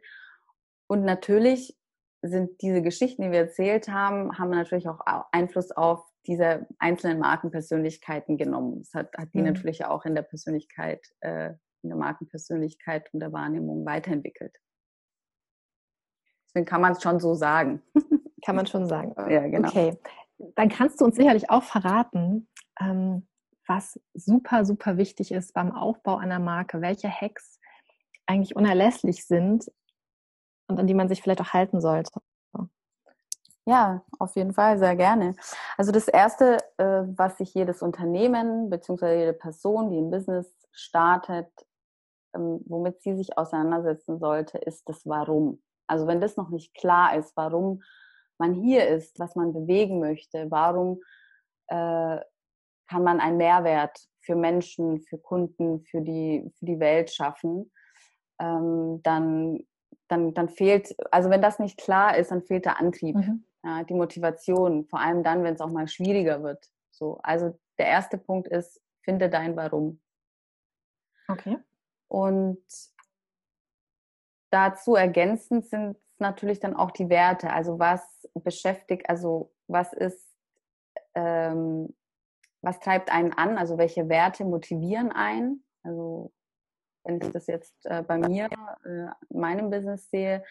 Und 0.87 1.04
natürlich 1.04 1.76
sind 2.23 2.61
diese 2.61 2.82
Geschichten, 2.82 3.23
die 3.23 3.30
wir 3.30 3.38
erzählt 3.38 3.88
haben, 3.88 4.38
haben 4.38 4.50
natürlich 4.50 4.88
auch 4.88 5.00
Einfluss 5.32 5.70
auf 5.70 6.10
diese 6.27 6.67
einzelnen 6.79 7.19
Markenpersönlichkeiten 7.19 8.37
genommen. 8.37 8.81
Das 8.81 8.95
hat, 8.95 9.17
hat 9.17 9.33
die 9.35 9.39
mhm. 9.39 9.47
natürlich 9.47 9.85
auch 9.85 10.05
in 10.05 10.15
der 10.15 10.23
Persönlichkeit, 10.23 11.07
äh, 11.21 11.55
in 11.83 11.89
der 11.89 11.97
Markenpersönlichkeit 11.97 13.12
und 13.12 13.21
der 13.21 13.33
Wahrnehmung 13.33 13.87
weiterentwickelt. 13.87 14.55
Deswegen 16.49 16.67
kann 16.67 16.81
man 16.81 16.93
es 16.93 17.03
schon 17.03 17.21
so 17.21 17.35
sagen. 17.35 17.83
Kann 18.45 18.57
man 18.57 18.67
schon 18.67 18.87
sagen. 18.87 19.15
Ja, 19.31 19.47
genau. 19.47 19.69
Okay. 19.69 19.97
Dann 20.57 20.69
kannst 20.69 21.00
du 21.00 21.05
uns 21.05 21.17
sicherlich 21.17 21.50
auch 21.50 21.62
verraten, 21.62 22.49
ähm, 22.81 23.27
was 23.67 24.00
super, 24.15 24.65
super 24.65 24.97
wichtig 24.97 25.33
ist 25.33 25.53
beim 25.53 25.71
Aufbau 25.71 26.17
einer 26.17 26.39
Marke, 26.39 26.81
welche 26.81 27.09
Hacks 27.09 27.61
eigentlich 28.27 28.57
unerlässlich 28.57 29.27
sind 29.27 29.71
und 30.67 30.81
an 30.81 30.87
die 30.87 30.95
man 30.95 31.09
sich 31.09 31.23
vielleicht 31.23 31.41
auch 31.41 31.53
halten 31.53 31.81
sollte. 31.81 32.21
Ja, 33.71 34.03
auf 34.19 34.35
jeden 34.35 34.53
Fall, 34.53 34.79
sehr 34.79 34.97
gerne. 34.97 35.37
Also 35.77 35.93
das 35.93 36.09
Erste, 36.09 36.59
äh, 36.77 37.03
was 37.07 37.39
sich 37.39 37.55
jedes 37.55 37.83
Unternehmen 37.83 38.69
bzw. 38.69 39.17
jede 39.17 39.33
Person, 39.33 39.91
die 39.91 39.99
ein 39.99 40.11
Business 40.11 40.53
startet, 40.73 41.47
ähm, 42.35 42.62
womit 42.67 43.00
sie 43.00 43.15
sich 43.15 43.39
auseinandersetzen 43.39 44.19
sollte, 44.19 44.59
ist 44.59 44.89
das 44.89 45.07
Warum. 45.07 45.62
Also 45.87 46.09
wenn 46.09 46.21
das 46.21 46.37
noch 46.37 46.50
nicht 46.50 46.75
klar 46.75 47.17
ist, 47.17 47.37
warum 47.37 47.83
man 48.39 48.55
hier 48.55 48.89
ist, 48.89 49.21
was 49.21 49.37
man 49.37 49.53
bewegen 49.53 50.00
möchte, 50.00 50.50
warum 50.50 51.00
äh, 51.69 52.19
kann 52.89 53.05
man 53.05 53.21
einen 53.21 53.37
Mehrwert 53.37 53.97
für 54.21 54.35
Menschen, 54.35 55.00
für 55.03 55.19
Kunden, 55.19 55.85
für 55.85 56.00
die, 56.00 56.53
für 56.59 56.65
die 56.65 56.81
Welt 56.81 57.12
schaffen, 57.12 57.71
ähm, 58.41 59.00
dann, 59.05 59.61
dann, 60.09 60.35
dann 60.35 60.49
fehlt, 60.49 60.93
also 61.12 61.31
wenn 61.31 61.41
das 61.43 61.61
nicht 61.61 61.79
klar 61.79 62.17
ist, 62.17 62.33
dann 62.33 62.43
fehlt 62.43 62.65
der 62.65 62.81
Antrieb. 62.81 63.15
Mhm 63.15 63.45
ja, 63.64 63.85
die 63.85 63.95
Motivation, 63.95 64.87
vor 64.87 65.00
allem 65.00 65.23
dann, 65.23 65.43
wenn 65.45 65.55
es 65.55 65.61
auch 65.61 65.71
mal 65.71 65.88
schwieriger 65.88 66.43
wird. 66.43 66.71
So, 66.90 67.19
also 67.23 67.59
der 67.79 67.87
erste 67.87 68.19
Punkt 68.19 68.49
ist, 68.49 68.81
finde 69.02 69.29
dein 69.29 69.57
Warum. 69.57 70.00
Okay. 71.29 71.59
Und 72.09 72.64
dazu 74.51 74.94
ergänzend 74.94 75.66
sind 75.66 75.96
natürlich 76.18 76.61
dann 76.61 76.75
auch 76.75 76.90
die 76.90 77.09
Werte. 77.09 77.51
Also 77.53 77.79
was 77.79 78.29
beschäftigt, 78.35 79.09
also 79.09 79.53
was 79.68 79.92
ist, 79.92 80.27
ähm, 81.14 81.96
was 82.62 82.81
treibt 82.81 83.11
einen 83.11 83.33
an? 83.33 83.57
Also 83.57 83.79
welche 83.79 84.09
Werte 84.09 84.44
motivieren 84.44 85.12
einen? 85.12 85.64
Also 85.83 86.33
wenn 87.05 87.20
ich 87.20 87.31
das 87.31 87.46
jetzt 87.46 87.75
äh, 87.87 88.03
bei 88.03 88.18
mir, 88.18 88.49
äh, 88.85 89.09
in 89.31 89.40
meinem 89.40 89.70
Business 89.70 90.11
sehe, 90.11 90.44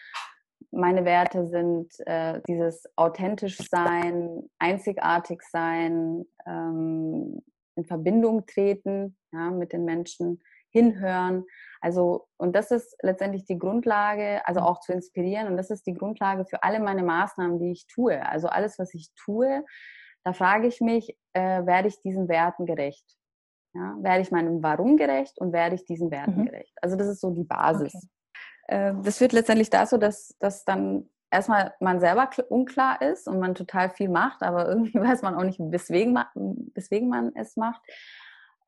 meine 0.70 1.04
Werte 1.04 1.46
sind 1.46 1.92
äh, 2.06 2.40
dieses 2.46 2.84
authentisch 2.96 3.58
sein, 3.58 4.48
einzigartig 4.58 5.42
sein, 5.42 6.24
ähm, 6.46 7.42
in 7.76 7.84
Verbindung 7.84 8.46
treten 8.46 9.16
ja, 9.32 9.50
mit 9.50 9.72
den 9.72 9.84
Menschen, 9.84 10.40
hinhören. 10.72 11.44
Also, 11.80 12.28
und 12.36 12.54
das 12.54 12.70
ist 12.70 12.96
letztendlich 13.02 13.44
die 13.44 13.58
Grundlage, 13.58 14.46
also 14.46 14.60
auch 14.60 14.80
zu 14.80 14.92
inspirieren. 14.92 15.48
Und 15.48 15.56
das 15.56 15.70
ist 15.70 15.86
die 15.86 15.94
Grundlage 15.94 16.44
für 16.44 16.62
alle 16.62 16.80
meine 16.80 17.02
Maßnahmen, 17.02 17.58
die 17.58 17.72
ich 17.72 17.86
tue. 17.86 18.24
Also 18.26 18.48
alles, 18.48 18.78
was 18.78 18.94
ich 18.94 19.10
tue, 19.16 19.64
da 20.24 20.32
frage 20.32 20.66
ich 20.66 20.80
mich, 20.80 21.16
äh, 21.32 21.64
werde 21.66 21.88
ich 21.88 22.00
diesen 22.02 22.28
Werten 22.28 22.66
gerecht? 22.66 23.04
Ja, 23.72 23.96
werde 24.00 24.22
ich 24.22 24.30
meinem 24.30 24.62
Warum 24.62 24.96
gerecht 24.96 25.38
und 25.40 25.52
werde 25.52 25.76
ich 25.76 25.84
diesen 25.84 26.10
Werten 26.10 26.40
mhm. 26.40 26.46
gerecht? 26.46 26.76
Also 26.82 26.96
das 26.96 27.06
ist 27.06 27.20
so 27.20 27.30
die 27.30 27.44
Basis. 27.44 27.94
Okay. 27.94 28.06
Ähm, 28.70 29.02
das 29.02 29.18
führt 29.18 29.32
letztendlich 29.32 29.68
dazu, 29.68 29.98
dass, 29.98 30.36
dass 30.38 30.64
dann 30.64 31.10
erstmal 31.30 31.74
man 31.80 32.00
selber 32.00 32.30
unklar 32.48 33.02
ist 33.02 33.26
und 33.26 33.40
man 33.40 33.54
total 33.54 33.90
viel 33.90 34.08
macht, 34.08 34.42
aber 34.42 34.68
irgendwie 34.68 34.98
weiß 34.98 35.22
man 35.22 35.34
auch 35.34 35.44
nicht, 35.44 35.58
weswegen 35.60 36.14
man, 36.14 36.26
weswegen 36.74 37.08
man 37.08 37.32
es 37.34 37.56
macht. 37.56 37.82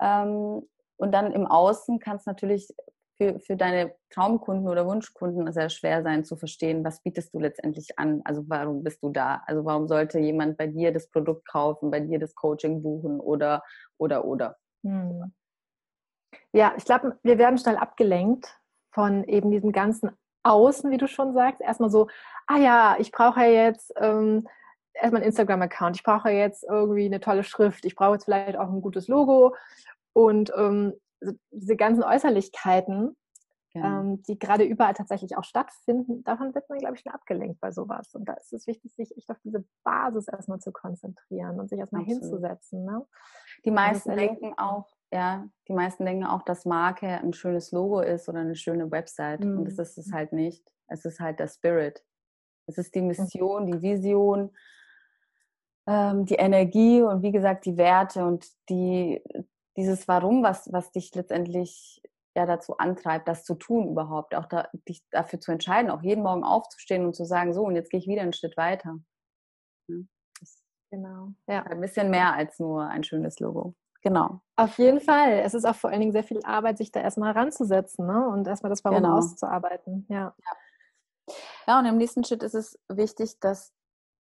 Ähm, 0.00 0.68
und 0.96 1.12
dann 1.12 1.32
im 1.32 1.46
Außen 1.46 2.00
kann 2.00 2.16
es 2.16 2.26
natürlich 2.26 2.68
für, 3.16 3.38
für 3.38 3.56
deine 3.56 3.94
Traumkunden 4.10 4.68
oder 4.68 4.86
Wunschkunden 4.86 5.52
sehr 5.52 5.68
schwer 5.70 6.02
sein 6.02 6.24
zu 6.24 6.36
verstehen, 6.36 6.84
was 6.84 7.00
bietest 7.02 7.32
du 7.32 7.38
letztendlich 7.38 7.98
an? 7.98 8.22
Also 8.24 8.42
warum 8.48 8.82
bist 8.82 9.02
du 9.02 9.10
da? 9.10 9.42
Also 9.46 9.64
warum 9.64 9.86
sollte 9.86 10.18
jemand 10.18 10.56
bei 10.56 10.66
dir 10.66 10.92
das 10.92 11.08
Produkt 11.08 11.46
kaufen, 11.46 11.90
bei 11.90 12.00
dir 12.00 12.18
das 12.18 12.34
Coaching 12.34 12.82
buchen 12.82 13.20
oder, 13.20 13.62
oder, 13.98 14.24
oder? 14.24 14.56
Hm. 14.82 15.32
Ja, 16.52 16.74
ich 16.76 16.84
glaube, 16.84 17.18
wir 17.22 17.38
werden 17.38 17.58
schnell 17.58 17.76
abgelenkt 17.76 18.61
von 18.92 19.24
eben 19.24 19.50
diesem 19.50 19.72
ganzen 19.72 20.10
Außen, 20.44 20.90
wie 20.90 20.98
du 20.98 21.08
schon 21.08 21.34
sagst. 21.34 21.60
Erstmal 21.60 21.90
so, 21.90 22.08
ah 22.46 22.58
ja, 22.58 22.96
ich 22.98 23.10
brauche 23.10 23.40
ja 23.40 23.46
jetzt 23.46 23.92
ähm, 23.96 24.46
erstmal 24.94 25.22
einen 25.22 25.28
Instagram-Account, 25.28 25.96
ich 25.96 26.02
brauche 26.02 26.30
jetzt 26.30 26.64
irgendwie 26.64 27.06
eine 27.06 27.20
tolle 27.20 27.44
Schrift, 27.44 27.84
ich 27.84 27.96
brauche 27.96 28.14
jetzt 28.14 28.24
vielleicht 28.24 28.56
auch 28.56 28.70
ein 28.70 28.82
gutes 28.82 29.08
Logo 29.08 29.54
und 30.12 30.52
ähm, 30.56 30.94
diese 31.50 31.76
ganzen 31.76 32.02
Äußerlichkeiten, 32.02 33.16
genau. 33.72 33.86
ähm, 34.00 34.22
die 34.24 34.38
gerade 34.38 34.64
überall 34.64 34.94
tatsächlich 34.94 35.36
auch 35.36 35.44
stattfinden, 35.44 36.24
davon 36.24 36.54
wird 36.54 36.68
man, 36.68 36.78
glaube 36.78 36.96
ich, 36.96 37.02
schon 37.02 37.12
abgelenkt 37.12 37.60
bei 37.60 37.70
sowas. 37.70 38.14
Und 38.14 38.28
da 38.28 38.34
ist 38.34 38.52
es 38.52 38.66
wichtig, 38.66 38.94
sich 38.94 39.16
echt 39.16 39.30
auf 39.30 39.38
diese 39.44 39.64
Basis 39.84 40.28
erstmal 40.28 40.58
zu 40.58 40.72
konzentrieren 40.72 41.60
und 41.60 41.68
sich 41.68 41.78
erstmal 41.78 42.02
Absolut. 42.02 42.22
hinzusetzen. 42.22 42.84
Ne? 42.84 43.06
Die 43.64 43.70
meisten 43.70 44.16
denken 44.16 44.54
auch, 44.58 44.88
ja, 45.12 45.46
die 45.68 45.74
meisten 45.74 46.06
denken 46.06 46.24
auch, 46.24 46.42
dass 46.42 46.64
Marke 46.64 47.06
ein 47.06 47.34
schönes 47.34 47.70
Logo 47.70 48.00
ist 48.00 48.28
oder 48.28 48.40
eine 48.40 48.56
schöne 48.56 48.90
Website. 48.90 49.44
Mhm. 49.44 49.58
Und 49.58 49.64
das 49.66 49.78
ist 49.78 49.98
es 49.98 50.12
halt 50.12 50.32
nicht. 50.32 50.66
Es 50.88 51.04
ist 51.04 51.20
halt 51.20 51.38
der 51.38 51.48
Spirit. 51.48 52.02
Es 52.66 52.78
ist 52.78 52.94
die 52.94 53.02
Mission, 53.02 53.66
die 53.66 53.82
Vision, 53.82 54.50
ähm, 55.86 56.24
die 56.24 56.36
Energie 56.36 57.02
und 57.02 57.22
wie 57.22 57.32
gesagt 57.32 57.66
die 57.66 57.76
Werte 57.76 58.24
und 58.24 58.46
die, 58.70 59.22
dieses 59.76 60.08
Warum, 60.08 60.42
was, 60.42 60.72
was 60.72 60.92
dich 60.92 61.14
letztendlich 61.14 62.02
ja 62.34 62.46
dazu 62.46 62.78
antreibt, 62.78 63.28
das 63.28 63.44
zu 63.44 63.54
tun 63.54 63.88
überhaupt, 63.88 64.34
auch 64.34 64.46
da, 64.46 64.68
dich 64.88 65.04
dafür 65.10 65.40
zu 65.40 65.52
entscheiden, 65.52 65.90
auch 65.90 66.02
jeden 66.02 66.22
Morgen 66.22 66.44
aufzustehen 66.44 67.04
und 67.04 67.14
zu 67.14 67.24
sagen, 67.24 67.52
so 67.52 67.64
und 67.64 67.74
jetzt 67.74 67.90
gehe 67.90 68.00
ich 68.00 68.06
wieder 68.06 68.22
einen 68.22 68.32
Schritt 68.32 68.56
weiter. 68.56 68.98
Ja, 69.88 69.96
genau. 70.90 71.32
Ja. 71.46 71.64
Ein 71.64 71.80
bisschen 71.80 72.08
mehr 72.10 72.32
als 72.32 72.58
nur 72.58 72.86
ein 72.86 73.04
schönes 73.04 73.38
Logo. 73.40 73.74
Genau. 74.02 74.40
Auf 74.56 74.78
jeden 74.78 75.00
Fall. 75.00 75.40
Es 75.44 75.54
ist 75.54 75.64
auch 75.64 75.76
vor 75.76 75.90
allen 75.90 76.00
Dingen 76.00 76.12
sehr 76.12 76.24
viel 76.24 76.40
Arbeit, 76.44 76.78
sich 76.78 76.90
da 76.90 77.00
erstmal 77.00 77.32
ranzusetzen 77.32 78.06
ne? 78.06 78.28
und 78.28 78.46
erstmal 78.48 78.70
das 78.70 78.84
Warum 78.84 79.02
genau. 79.02 79.18
auszuarbeiten. 79.18 80.06
Ja. 80.08 80.34
ja. 80.36 81.36
Ja, 81.68 81.78
und 81.78 81.86
im 81.86 81.98
nächsten 81.98 82.24
Schritt 82.24 82.42
ist 82.42 82.54
es 82.54 82.78
wichtig, 82.88 83.38
dass 83.38 83.72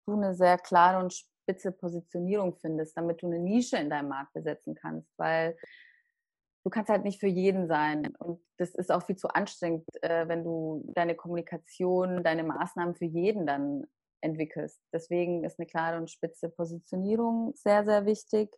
du 0.06 0.14
eine 0.14 0.34
sehr 0.34 0.56
klare 0.56 1.02
und 1.02 1.12
spitze 1.12 1.72
Positionierung 1.72 2.56
findest, 2.56 2.96
damit 2.96 3.22
du 3.22 3.26
eine 3.26 3.38
Nische 3.38 3.76
in 3.76 3.90
deinem 3.90 4.08
Markt 4.08 4.32
besetzen 4.32 4.74
kannst, 4.74 5.12
weil 5.18 5.56
du 6.64 6.70
kannst 6.70 6.90
halt 6.90 7.04
nicht 7.04 7.20
für 7.20 7.28
jeden 7.28 7.68
sein. 7.68 8.14
Und 8.18 8.40
das 8.56 8.74
ist 8.74 8.90
auch 8.90 9.04
viel 9.04 9.16
zu 9.16 9.28
anstrengend, 9.28 9.84
äh, 10.02 10.26
wenn 10.26 10.42
du 10.42 10.84
deine 10.94 11.14
Kommunikation, 11.14 12.24
deine 12.24 12.44
Maßnahmen 12.44 12.94
für 12.94 13.04
jeden 13.04 13.46
dann 13.46 13.84
entwickelst. 14.22 14.80
Deswegen 14.92 15.44
ist 15.44 15.58
eine 15.58 15.66
klare 15.66 15.98
und 15.98 16.10
spitze 16.10 16.48
Positionierung 16.48 17.52
sehr, 17.54 17.84
sehr 17.84 18.06
wichtig 18.06 18.56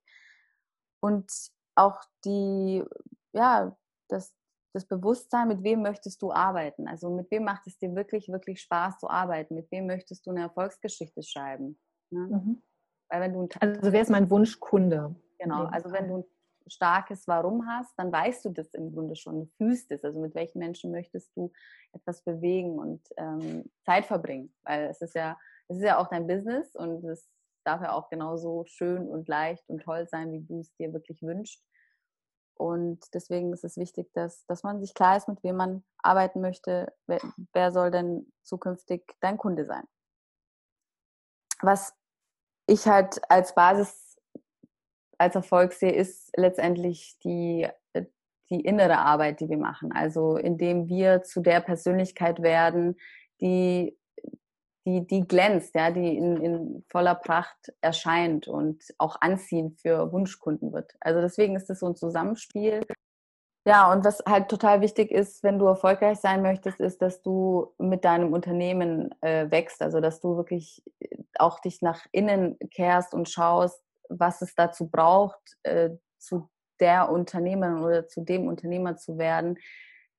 und 1.01 1.31
auch 1.75 2.01
die, 2.25 2.85
ja, 3.33 3.77
das, 4.09 4.35
das 4.73 4.87
Bewusstsein, 4.87 5.49
mit 5.49 5.63
wem 5.63 5.83
möchtest 5.83 6.21
du 6.23 6.33
arbeiten? 6.33 6.89
Also 6.89 7.11
mit 7.11 7.31
wem 7.31 7.45
macht 7.45 7.67
es 7.67 7.79
dir 7.79 7.95
wirklich, 7.95 8.29
wirklich 8.29 8.61
Spaß 8.61 8.99
zu 8.99 9.09
arbeiten? 9.09 9.55
Mit 9.55 9.71
wem 9.71 9.87
möchtest 9.87 10.27
du 10.27 10.31
eine 10.31 10.43
Erfolgsgeschichte 10.43 11.23
schreiben? 11.23 11.79
Ne? 12.11 12.21
Mhm. 12.21 12.63
Weil 13.09 13.21
wenn 13.21 13.33
du 13.33 13.49
also 13.61 13.93
wer 13.93 14.03
ist 14.03 14.11
mein 14.11 14.31
Wunschkunde? 14.31 15.15
Genau, 15.39 15.65
also 15.65 15.93
wenn 15.93 16.09
du 16.09 16.17
ein 16.19 16.25
starkes 16.71 17.27
Warum 17.27 17.67
hast, 17.67 17.95
dann 17.97 18.13
weißt 18.13 18.45
du 18.45 18.51
das 18.51 18.75
im 18.75 18.93
Grunde 18.93 19.17
schon, 19.17 19.41
du 19.41 19.47
fühlst 19.57 19.91
es. 19.91 20.05
Also 20.05 20.21
mit 20.21 20.35
welchen 20.35 20.59
Menschen 20.59 20.91
möchtest 20.91 21.35
du 21.37 21.53
etwas 21.93 22.23
bewegen 22.23 22.79
und 22.79 23.01
ähm, 23.17 23.71
Zeit 23.85 24.05
verbringen? 24.05 24.53
Weil 24.65 24.89
es 24.89 25.01
ist 25.01 25.15
ja, 25.15 25.39
es 25.69 25.79
ist 25.79 25.85
ja 25.85 25.99
auch 25.99 26.09
dein 26.09 26.27
Business 26.27 26.75
und 26.75 27.05
es 27.05 27.31
darf 27.68 27.83
ja 27.83 27.92
auch 27.92 28.09
genauso 28.09 28.64
schön 28.66 29.07
und 29.07 29.28
leicht 29.28 29.68
und 29.68 29.83
toll 29.83 30.09
sein, 30.09 30.33
wie 30.33 30.40
du 30.40 30.61
es 30.61 30.74
dir 30.76 30.92
wirklich 30.92 31.22
wünschst. 31.22 31.62
Und 32.54 33.00
deswegen 33.14 33.52
ist 33.52 33.62
es 33.62 33.76
wichtig, 33.76 34.11
dass, 34.14 34.44
dass 34.46 34.62
man 34.62 34.81
sich 34.81 34.94
klar 34.94 35.16
ist, 35.16 35.28
mit 35.28 35.42
wem 35.44 35.57
man 35.57 35.85
arbeiten 35.98 36.40
möchte. 36.40 36.92
Wer, 37.07 37.20
wer 37.52 37.70
soll 37.70 37.90
denn 37.90 38.33
zukünftig 38.42 39.04
dein 39.20 39.37
Kunde 39.37 39.66
sein? 39.66 39.85
Was 41.61 41.94
ich 42.66 42.87
halt 42.87 43.20
als 43.31 43.54
Basis, 43.54 44.16
als 45.18 45.35
Erfolg 45.35 45.72
sehe, 45.72 45.92
ist 45.92 46.31
letztendlich 46.37 47.18
die, 47.22 47.68
die 48.50 48.61
innere 48.61 48.98
Arbeit, 48.98 49.40
die 49.40 49.48
wir 49.48 49.59
machen. 49.59 49.92
Also 49.92 50.37
indem 50.37 50.88
wir 50.88 51.22
zu 51.22 51.40
der 51.40 51.61
Persönlichkeit 51.61 52.40
werden, 52.42 52.96
die 53.40 53.98
die, 54.88 55.07
die 55.07 55.29
glänzt, 55.29 55.74
ja, 55.74 55.90
die 55.90 56.16
in, 56.16 56.37
in 56.38 56.85
voller 56.88 57.14
Pracht 57.14 57.72
erscheint 57.81 58.48
und 58.48 58.83
auch 58.98 59.16
anziehend 59.20 59.81
für 59.81 60.12
Wunschkunden 60.12 60.72
wird. 60.72 60.94
Also 61.01 61.20
deswegen 61.20 61.57
ist 61.57 61.68
es 61.70 61.81
so 61.81 61.87
ein 61.87 61.96
Zusammenspiel. 61.96 62.81
Ja, 63.66 63.92
und 63.92 64.05
was 64.05 64.22
halt 64.27 64.48
total 64.48 64.81
wichtig 64.81 65.11
ist, 65.11 65.42
wenn 65.42 65.59
du 65.59 65.66
erfolgreich 65.66 66.18
sein 66.18 66.40
möchtest, 66.40 66.81
ist, 66.81 67.03
dass 67.03 67.20
du 67.20 67.74
mit 67.77 68.05
deinem 68.05 68.33
Unternehmen 68.33 69.14
äh, 69.20 69.51
wächst. 69.51 69.83
Also 69.83 70.01
dass 70.01 70.20
du 70.20 70.37
wirklich 70.37 70.83
äh, 71.01 71.18
auch 71.38 71.61
dich 71.61 71.83
nach 71.83 72.07
innen 72.11 72.59
kehrst 72.70 73.12
und 73.12 73.29
schaust, 73.29 73.83
was 74.09 74.40
es 74.40 74.55
dazu 74.55 74.88
braucht, 74.88 75.59
äh, 75.64 75.90
zu 76.18 76.48
der 76.81 77.11
Unternehmerin 77.11 77.83
oder 77.83 78.07
zu 78.07 78.22
dem 78.22 78.46
Unternehmer 78.46 78.96
zu 78.96 79.18
werden, 79.18 79.59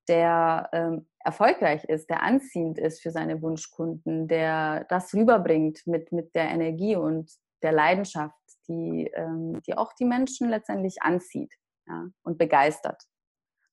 der 0.10 0.69
ähm, 0.74 1.08
erfolgreich 1.19 1.86
ist, 1.86 2.10
der 2.10 2.24
anziehend 2.24 2.80
ist 2.80 3.02
für 3.02 3.12
seine 3.12 3.41
Wunschkunden, 3.41 4.28
der 4.28 4.86
das 4.89 5.13
rüberbringt 5.13 5.86
mit, 5.86 6.12
mit 6.12 6.36
der 6.36 6.50
Energie 6.50 6.95
und 6.95 7.32
der 7.62 7.72
Leidenschaft, 7.72 8.36
die, 8.67 9.10
ähm, 9.13 9.62
die 9.65 9.78
auch 9.78 9.93
die 9.93 10.06
Menschen 10.06 10.50
letztendlich 10.50 11.02
anzieht 11.02 11.54
ja, 11.88 12.08
und 12.24 12.38
begeistert. 12.38 13.04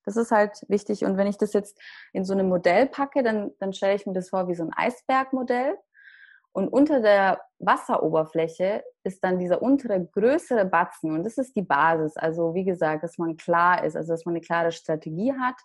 Das 0.05 0.16
ist 0.16 0.31
halt 0.31 0.64
wichtig. 0.68 1.05
Und 1.05 1.16
wenn 1.16 1.27
ich 1.27 1.38
das 1.38 1.53
jetzt 1.53 1.81
in 2.12 2.25
so 2.25 2.33
einem 2.33 2.49
Modell 2.49 2.87
packe, 2.87 3.22
dann, 3.22 3.53
dann 3.59 3.72
stelle 3.72 3.96
ich 3.96 4.07
mir 4.07 4.12
das 4.12 4.29
vor 4.29 4.49
wie 4.49 4.55
so 4.55 4.62
ein 4.62 4.72
Eisbergmodell. 4.75 5.77
Und 6.53 6.68
unter 6.68 7.01
der 7.01 7.42
Wasseroberfläche 7.59 8.85
ist 9.03 9.22
dann 9.22 9.38
dieser 9.38 9.61
untere, 9.62 10.03
größere 10.07 10.64
Batzen. 10.64 11.12
Und 11.12 11.25
das 11.25 11.38
ist 11.38 11.55
die 11.57 11.62
Basis. 11.62 12.16
Also 12.16 12.55
wie 12.55 12.64
gesagt, 12.64 13.03
dass 13.03 13.18
man 13.18 13.37
klar 13.37 13.85
ist, 13.85 13.96
also 13.96 14.12
dass 14.12 14.25
man 14.25 14.35
eine 14.35 14.40
klare 14.40 14.72
Strategie 14.72 15.33
hat, 15.33 15.57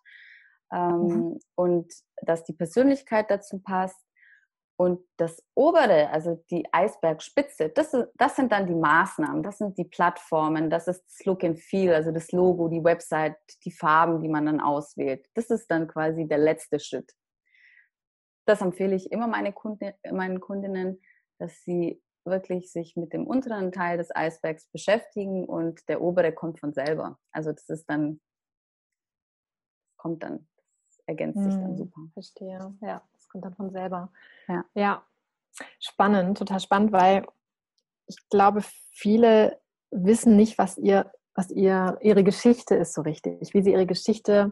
ähm, 0.72 1.02
mhm. 1.02 1.40
und 1.56 1.94
dass 2.24 2.44
die 2.44 2.54
Persönlichkeit 2.54 3.30
dazu 3.30 3.60
passt. 3.60 4.00
Und 4.78 5.06
das 5.18 5.44
obere, 5.54 6.10
also 6.10 6.44
die 6.50 6.66
Eisbergspitze, 6.72 7.70
das, 7.70 7.96
das 8.16 8.36
sind 8.36 8.52
dann 8.52 8.66
die 8.66 8.74
Maßnahmen, 8.74 9.44
das 9.44 9.60
sind 9.60 9.78
die 9.78 9.84
Plattformen, 9.84 10.72
das 10.72 10.88
ist 10.88 11.04
das 11.04 11.26
Look 11.26 11.44
and 11.44 11.60
Feel, 11.60 11.94
also 11.94 12.12
das 12.12 12.32
Logo, 12.32 12.68
die 12.68 12.84
Website, 12.84 13.36
die 13.64 13.72
Farben, 13.72 14.22
die 14.22 14.28
man 14.28 14.48
dann 14.48 14.60
auswählt. 14.60 15.28
Das 15.36 15.52
ist 15.52 15.70
dann 15.70 15.88
quasi 15.88 16.28
der 16.28 16.40
letzte 16.40 16.80
Schritt. 16.80 17.14
Das 18.48 18.62
empfehle 18.62 18.96
ich 18.96 19.12
immer 19.12 19.28
meine 19.28 19.54
Kunden, 19.54 19.94
meinen 20.12 20.40
Kundinnen, 20.40 21.00
dass 21.38 21.62
sie 21.64 22.02
wirklich 22.26 22.72
sich 22.72 22.96
mit 22.96 23.14
dem 23.14 23.28
unteren 23.28 23.72
Teil 23.72 23.98
des 23.98 24.16
Eisbergs 24.16 24.68
beschäftigen 24.72 25.46
und 25.46 25.88
der 25.90 26.02
obere 26.02 26.34
kommt 26.34 26.60
von 26.60 26.74
selber. 26.74 27.20
Also 27.32 27.52
das 27.52 27.70
ist 27.70 27.86
dann, 27.88 28.20
kommt 29.98 30.24
dann 30.24 30.48
ergänzt 31.12 31.43
sich 31.43 31.54
dann 31.54 31.71
hm, 31.71 31.78
super. 31.78 32.02
Verstehe, 32.13 32.74
ja, 32.82 33.02
das 33.13 33.28
kommt 33.30 33.45
dann 33.45 33.54
von 33.54 33.71
selber. 33.71 34.12
Ja. 34.47 34.65
ja, 34.74 35.04
spannend, 35.80 36.38
total 36.38 36.60
spannend, 36.60 36.91
weil 36.91 37.26
ich 38.08 38.17
glaube, 38.30 38.62
viele 38.91 39.60
wissen 39.91 40.36
nicht, 40.36 40.58
was 40.58 40.78
ihr, 40.78 41.12
was 41.36 41.52
ihr, 41.52 41.97
ihre 42.02 42.24
Geschichte 42.24 42.76
ist 42.76 42.93
so 42.93 43.02
richtig, 43.02 43.54
wie 43.54 43.62
sie 43.62 43.71
ihre 43.71 43.86
Geschichte 43.86 44.52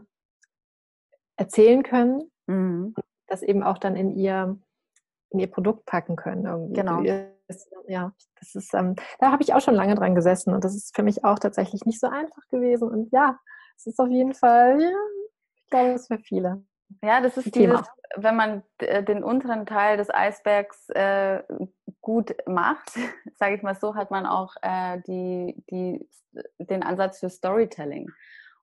erzählen 1.36 1.82
können, 1.82 2.30
mhm. 2.46 2.94
das 3.26 3.42
eben 3.42 3.62
auch 3.62 3.78
dann 3.78 3.96
in 3.96 4.10
ihr, 4.10 4.58
in 5.30 5.40
ihr 5.40 5.50
Produkt 5.50 5.86
packen 5.86 6.16
können. 6.16 6.44
Irgendwie. 6.44 6.74
Genau. 6.74 7.02
Ja, 7.88 8.12
das 8.38 8.54
ist, 8.54 8.72
ähm, 8.74 8.94
da 9.18 9.32
habe 9.32 9.42
ich 9.42 9.54
auch 9.54 9.60
schon 9.60 9.74
lange 9.74 9.96
dran 9.96 10.14
gesessen 10.14 10.54
und 10.54 10.62
das 10.62 10.76
ist 10.76 10.94
für 10.94 11.02
mich 11.02 11.24
auch 11.24 11.38
tatsächlich 11.38 11.84
nicht 11.84 11.98
so 11.98 12.06
einfach 12.06 12.46
gewesen. 12.48 12.88
Und 12.88 13.10
ja, 13.10 13.38
es 13.76 13.86
ist 13.86 13.98
auf 13.98 14.08
jeden 14.08 14.34
Fall, 14.34 14.80
ja, 14.80 14.92
glaube, 15.70 15.92
das 15.92 16.02
ist 16.02 16.06
für 16.08 16.18
viele. 16.18 16.64
Ja, 17.02 17.20
das 17.20 17.36
ist 17.36 17.52
Thema. 17.52 17.76
dieses, 17.76 17.88
wenn 18.16 18.36
man 18.36 18.62
äh, 18.78 19.02
den 19.02 19.22
unteren 19.22 19.66
Teil 19.66 19.96
des 19.96 20.10
Eisbergs 20.10 20.88
äh, 20.90 21.42
gut 22.00 22.34
macht, 22.46 22.92
sage 23.36 23.56
ich 23.56 23.62
mal 23.62 23.74
so, 23.74 23.94
hat 23.94 24.10
man 24.10 24.26
auch 24.26 24.54
äh, 24.62 25.00
die, 25.06 25.62
die, 25.70 26.08
den 26.58 26.82
Ansatz 26.82 27.20
für 27.20 27.30
Storytelling. 27.30 28.08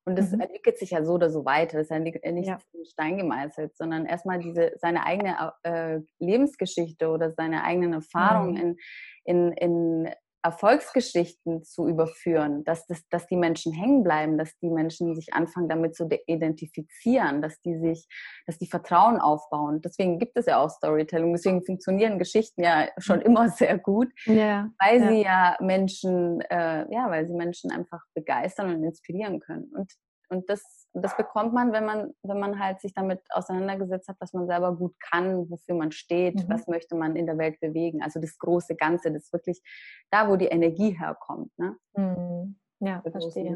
Und 0.05 0.17
das 0.17 0.31
mhm. 0.31 0.39
entwickelt 0.39 0.77
sich 0.77 0.91
ja 0.91 1.03
so 1.03 1.13
oder 1.15 1.29
so 1.29 1.43
weiter. 1.43 1.77
Das 1.77 1.87
ist 1.87 1.91
ja 1.91 1.99
nicht 1.99 2.23
ja. 2.23 2.59
in 2.71 2.85
Stein 2.85 3.17
gemeißelt, 3.17 3.75
sondern 3.75 4.05
erstmal 4.05 4.39
diese, 4.39 4.71
seine 4.77 5.05
eigene 5.05 5.53
äh, 5.63 5.99
Lebensgeschichte 6.19 7.09
oder 7.09 7.33
seine 7.33 7.65
eigenen 7.65 7.91
Erfahrungen 7.91 8.53
mhm. 8.53 8.77
in, 9.25 9.51
in, 9.51 10.03
in 10.05 10.13
Erfolgsgeschichten 10.43 11.63
zu 11.63 11.87
überführen, 11.87 12.63
dass, 12.63 12.85
das, 12.85 13.07
dass 13.09 13.27
die 13.27 13.35
Menschen 13.35 13.73
hängen 13.73 14.03
bleiben, 14.03 14.37
dass 14.37 14.57
die 14.59 14.69
Menschen 14.69 15.15
sich 15.15 15.33
anfangen 15.33 15.67
damit 15.67 15.95
zu 15.95 16.07
identifizieren, 16.27 17.41
dass 17.41 17.59
die 17.61 17.77
sich, 17.77 18.07
dass 18.45 18.57
die 18.57 18.67
Vertrauen 18.67 19.19
aufbauen. 19.19 19.81
Deswegen 19.81 20.19
gibt 20.19 20.37
es 20.37 20.45
ja 20.45 20.59
auch 20.59 20.69
Storytelling, 20.69 21.33
deswegen 21.33 21.65
funktionieren 21.65 22.19
Geschichten 22.19 22.63
ja 22.63 22.87
schon 22.97 23.21
immer 23.21 23.49
sehr 23.49 23.77
gut, 23.77 24.09
ja, 24.25 24.69
weil 24.79 25.01
ja. 25.01 25.09
sie 25.09 25.21
ja 25.21 25.57
Menschen, 25.59 26.41
äh, 26.41 26.85
ja, 26.93 27.09
weil 27.09 27.27
sie 27.27 27.33
Menschen 27.33 27.71
einfach 27.71 28.01
begeistern 28.13 28.75
und 28.75 28.83
inspirieren 28.83 29.39
können. 29.39 29.71
Und 29.73 29.91
und 30.29 30.49
das, 30.49 30.86
das 31.03 31.15
bekommt 31.17 31.53
man, 31.53 31.71
wenn 31.71 31.85
man, 31.85 32.13
wenn 32.23 32.39
man 32.39 32.59
halt 32.59 32.81
sich 32.81 32.93
damit 32.93 33.21
auseinandergesetzt 33.29 34.07
hat, 34.07 34.17
was 34.19 34.33
man 34.33 34.47
selber 34.47 34.75
gut 34.75 34.95
kann, 34.99 35.49
wofür 35.49 35.75
man 35.75 35.91
steht, 35.91 36.35
mhm. 36.35 36.49
was 36.49 36.67
möchte 36.67 36.95
man 36.95 37.15
in 37.15 37.25
der 37.25 37.37
Welt 37.37 37.59
bewegen. 37.59 38.01
Also 38.01 38.19
das 38.19 38.37
große 38.37 38.75
Ganze, 38.75 39.11
das 39.11 39.31
wirklich 39.31 39.61
da, 40.09 40.29
wo 40.29 40.35
die 40.35 40.47
Energie 40.47 40.97
herkommt. 40.97 41.51
Ne? 41.57 41.77
Mhm. 41.95 42.57
Ja, 42.79 43.01
verstehe. 43.01 43.55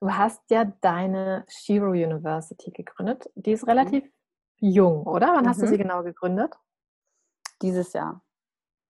Du 0.00 0.10
hast 0.10 0.42
ja 0.50 0.64
deine 0.80 1.44
Shiro 1.48 1.90
University 1.90 2.70
gegründet. 2.70 3.30
Die 3.34 3.52
ist 3.52 3.62
mhm. 3.62 3.70
relativ 3.70 4.04
mhm. 4.04 4.10
jung, 4.60 5.06
oder? 5.06 5.34
Wann 5.34 5.48
hast 5.48 5.60
du 5.60 5.66
mhm. 5.66 5.70
sie 5.70 5.78
genau 5.78 6.02
gegründet? 6.02 6.54
Dieses 7.62 7.92
Jahr. 7.92 8.23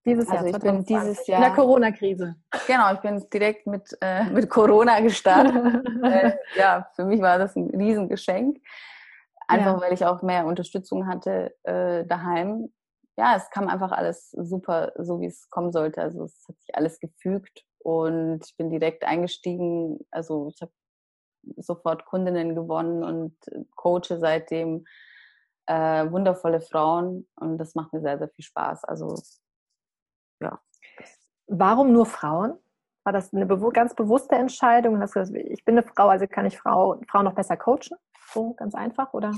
Dieses 0.05 0.29
Jahr, 0.29 0.39
also 0.39 0.55
ich 0.55 0.63
bin 0.63 0.85
dieses 0.85 1.27
Jahr 1.27 1.39
in 1.39 1.45
der 1.45 1.55
Corona-Krise. 1.55 2.37
Genau, 2.67 2.93
ich 2.93 3.01
bin 3.01 3.25
direkt 3.33 3.67
mit, 3.67 3.97
äh, 4.01 4.25
mit 4.31 4.51
Corona 4.51 5.01
gestartet. 5.01 5.55
äh, 6.03 6.33
ja, 6.57 6.89
für 6.95 7.05
mich 7.05 7.21
war 7.21 7.39
das 7.39 7.57
ein 7.57 7.71
Riesengeschenk. 7.71 8.59
Einfach 9.49 9.75
ja. 9.75 9.81
weil 9.81 9.93
ich 9.93 10.05
auch 10.05 10.23
mehr 10.23 10.47
Unterstützung 10.47 11.07
hatte 11.07 11.55
äh, 11.65 12.05
daheim. 12.07 12.73
Ja, 13.17 13.37
es 13.37 13.49
kam 13.51 13.69
einfach 13.69 13.93
alles 13.93 14.31
super, 14.31 14.93
so 14.99 15.21
wie 15.21 15.27
es 15.27 15.49
kommen 15.51 15.73
sollte. 15.73 16.03
Also 16.03 16.25
es 16.25 16.45
hat 16.49 16.59
sich 16.61 16.75
alles 16.75 16.99
gefügt 17.01 17.65
und 17.79 18.41
ich 18.45 18.57
bin 18.57 18.71
direkt 18.71 19.05
eingestiegen. 19.05 20.01
Also 20.11 20.49
ich 20.53 20.61
habe 20.61 20.73
sofort 21.57 22.05
Kundinnen 22.07 22.55
gewonnen 22.55 23.05
und 23.05 23.37
coache 23.77 24.19
seitdem 24.19 24.85
äh, 25.67 26.11
wundervolle 26.11 26.61
Frauen 26.61 27.29
und 27.37 27.59
das 27.59 27.75
macht 27.75 27.93
mir 27.93 28.01
sehr, 28.01 28.19
sehr 28.19 28.29
viel 28.29 28.45
Spaß. 28.45 28.85
Also 28.85 29.15
ja. 30.45 30.61
Warum 31.47 31.93
nur 31.93 32.07
Frauen? 32.07 32.59
War 33.05 33.13
das 33.13 33.35
eine 33.35 33.47
ganz 33.47 33.95
bewusste 33.95 34.35
Entscheidung? 34.37 35.01
Hast 35.01 35.15
du 35.15 35.21
gesagt, 35.21 35.39
ich 35.39 35.65
bin 35.65 35.77
eine 35.77 35.87
Frau, 35.87 36.09
also 36.09 36.27
kann 36.27 36.47
ich 36.47 36.59
Frau, 36.59 37.01
Frau 37.09 37.23
noch 37.23 37.35
besser 37.35 37.57
coachen? 37.57 37.99
So 38.33 38.55
ganz 38.55 38.75
einfach, 38.75 39.13
oder? 39.13 39.33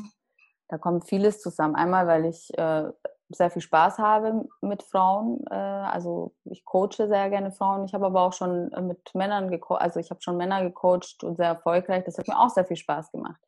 Da 0.69 0.79
kommt 0.79 1.09
vieles 1.09 1.41
zusammen. 1.41 1.75
Einmal, 1.75 2.07
weil 2.07 2.27
ich 2.27 2.57
äh, 2.57 2.91
sehr 3.29 3.51
viel 3.51 3.63
Spaß 3.63 3.99
habe 3.99 4.47
mit 4.61 4.83
Frauen. 4.83 5.45
Äh, 5.51 5.55
also 5.55 6.35
ich 6.45 6.65
coache 6.65 7.09
sehr 7.09 7.29
gerne 7.31 7.51
Frauen. 7.51 7.85
Ich 7.85 7.95
habe 7.95 8.07
aber 8.07 8.23
auch 8.23 8.33
schon 8.33 8.73
äh, 8.73 8.81
mit 8.81 9.15
Männern 9.15 9.51
gecoacht, 9.51 9.83
also 9.83 9.99
ich 10.01 10.11
habe 10.11 10.23
schon 10.23 10.37
Männer 10.37 10.63
gecoacht 10.63 11.25
und 11.25 11.37
sehr 11.37 11.49
erfolgreich. 11.49 12.05
Das 12.05 12.19
hat 12.19 12.29
mir 12.29 12.39
auch 12.39 12.51
sehr 12.51 12.65
viel 12.65 12.77
Spaß 12.77 13.11
gemacht. 13.11 13.41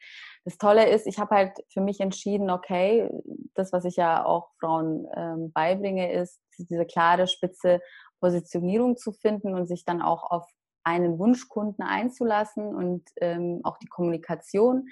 Das 0.45 0.59
Tolle 0.59 0.89
ist, 0.89 1.07
ich 1.07 1.19
habe 1.19 1.35
halt 1.35 1.53
für 1.73 1.81
mich 1.81 2.01
entschieden, 2.01 2.51
okay, 2.51 3.09
das, 3.55 3.73
was 3.73 3.85
ich 3.85 3.97
ja 3.97 4.25
auch 4.25 4.49
Frauen 4.59 5.07
ähm, 5.15 5.53
beibringe, 5.53 6.13
ist 6.13 6.41
diese 6.67 6.87
klare, 6.87 7.27
spitze 7.27 7.81
Positionierung 8.21 8.97
zu 8.97 9.13
finden 9.13 9.55
und 9.55 9.67
sich 9.67 9.85
dann 9.85 10.03
auch 10.03 10.31
auf 10.31 10.47
einen 10.85 11.19
Wunschkunden 11.19 11.85
einzulassen 11.85 12.75
und 12.75 13.09
ähm, 13.21 13.61
auch 13.65 13.79
die 13.79 13.89
Kommunikation 13.89 14.89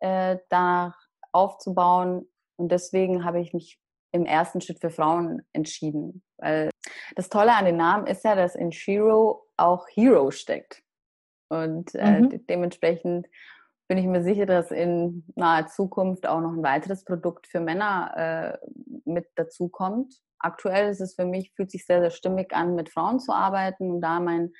äh, 0.00 0.38
danach 0.50 0.96
aufzubauen. 1.32 2.28
Und 2.56 2.70
deswegen 2.70 3.24
habe 3.24 3.40
ich 3.40 3.52
mich 3.52 3.80
im 4.12 4.26
ersten 4.26 4.60
Schritt 4.60 4.80
für 4.80 4.90
Frauen 4.90 5.42
entschieden. 5.52 6.22
Weil 6.38 6.70
das 7.14 7.28
Tolle 7.28 7.54
an 7.54 7.64
den 7.64 7.76
Namen 7.76 8.06
ist 8.06 8.24
ja, 8.24 8.34
dass 8.34 8.54
in 8.54 8.72
Shiro 8.72 9.46
auch 9.56 9.86
Hero 9.88 10.30
steckt. 10.30 10.82
Und 11.48 11.94
äh, 11.94 12.20
mhm. 12.20 12.46
dementsprechend 12.46 13.26
bin 13.88 13.98
ich 13.98 14.06
mir 14.06 14.22
sicher, 14.22 14.46
dass 14.46 14.70
in 14.70 15.24
naher 15.36 15.68
Zukunft 15.68 16.26
auch 16.26 16.40
noch 16.40 16.52
ein 16.52 16.62
weiteres 16.62 17.04
Produkt 17.04 17.46
für 17.46 17.60
Männer 17.60 18.58
äh, 18.62 18.68
mit 19.04 19.28
dazukommt. 19.36 20.12
Aktuell 20.46 20.90
ist 20.90 21.00
es 21.00 21.16
für 21.16 21.24
mich, 21.24 21.52
fühlt 21.54 21.72
sich 21.72 21.84
sehr, 21.84 22.00
sehr 22.00 22.10
stimmig 22.10 22.54
an, 22.54 22.76
mit 22.76 22.88
Frauen 22.88 23.18
zu 23.18 23.32
arbeiten 23.32 23.90
und 23.90 24.00
da, 24.00 24.20
mein, 24.20 24.52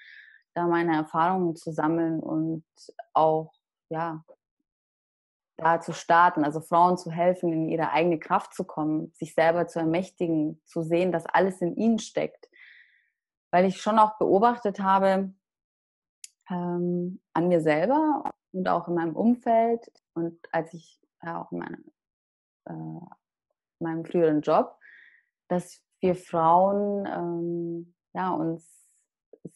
da 0.55 0.67
meine 0.67 0.97
Erfahrungen 0.97 1.55
zu 1.55 1.71
sammeln 1.71 2.19
und 2.19 2.65
auch, 3.13 3.53
ja, 3.89 4.25
da 5.57 5.81
zu 5.81 5.93
starten, 5.93 6.45
also 6.45 6.61
Frauen 6.61 6.99
zu 6.99 7.13
helfen, 7.13 7.53
in 7.53 7.69
ihre 7.69 7.93
eigene 7.93 8.19
Kraft 8.19 8.53
zu 8.53 8.65
kommen, 8.65 9.13
sich 9.15 9.33
selber 9.33 9.69
zu 9.69 9.79
ermächtigen, 9.79 10.61
zu 10.65 10.83
sehen, 10.83 11.13
dass 11.13 11.25
alles 11.25 11.61
in 11.61 11.77
ihnen 11.77 12.01
steckt. 12.01 12.51
Weil 13.53 13.65
ich 13.65 13.81
schon 13.81 14.01
auch 14.01 14.19
beobachtet 14.19 14.81
habe, 14.81 15.33
ähm, 16.51 17.21
an 17.33 17.47
mir 17.47 17.61
selber 17.61 18.33
und 18.51 18.69
auch 18.69 18.89
in 18.89 18.95
meinem 18.95 19.15
Umfeld 19.15 19.87
und 20.15 20.37
als 20.51 20.75
ich 20.75 21.01
ja, 21.23 21.43
auch 21.43 21.53
in 21.53 21.59
meine, 21.59 21.79
äh, 22.65 23.07
meinem 23.79 24.05
früheren 24.05 24.41
Job, 24.41 24.77
dass 25.49 25.81
wir 26.01 26.15
Frauen 26.15 27.07
ähm, 27.07 27.95
ja, 28.15 28.31
uns 28.31 28.89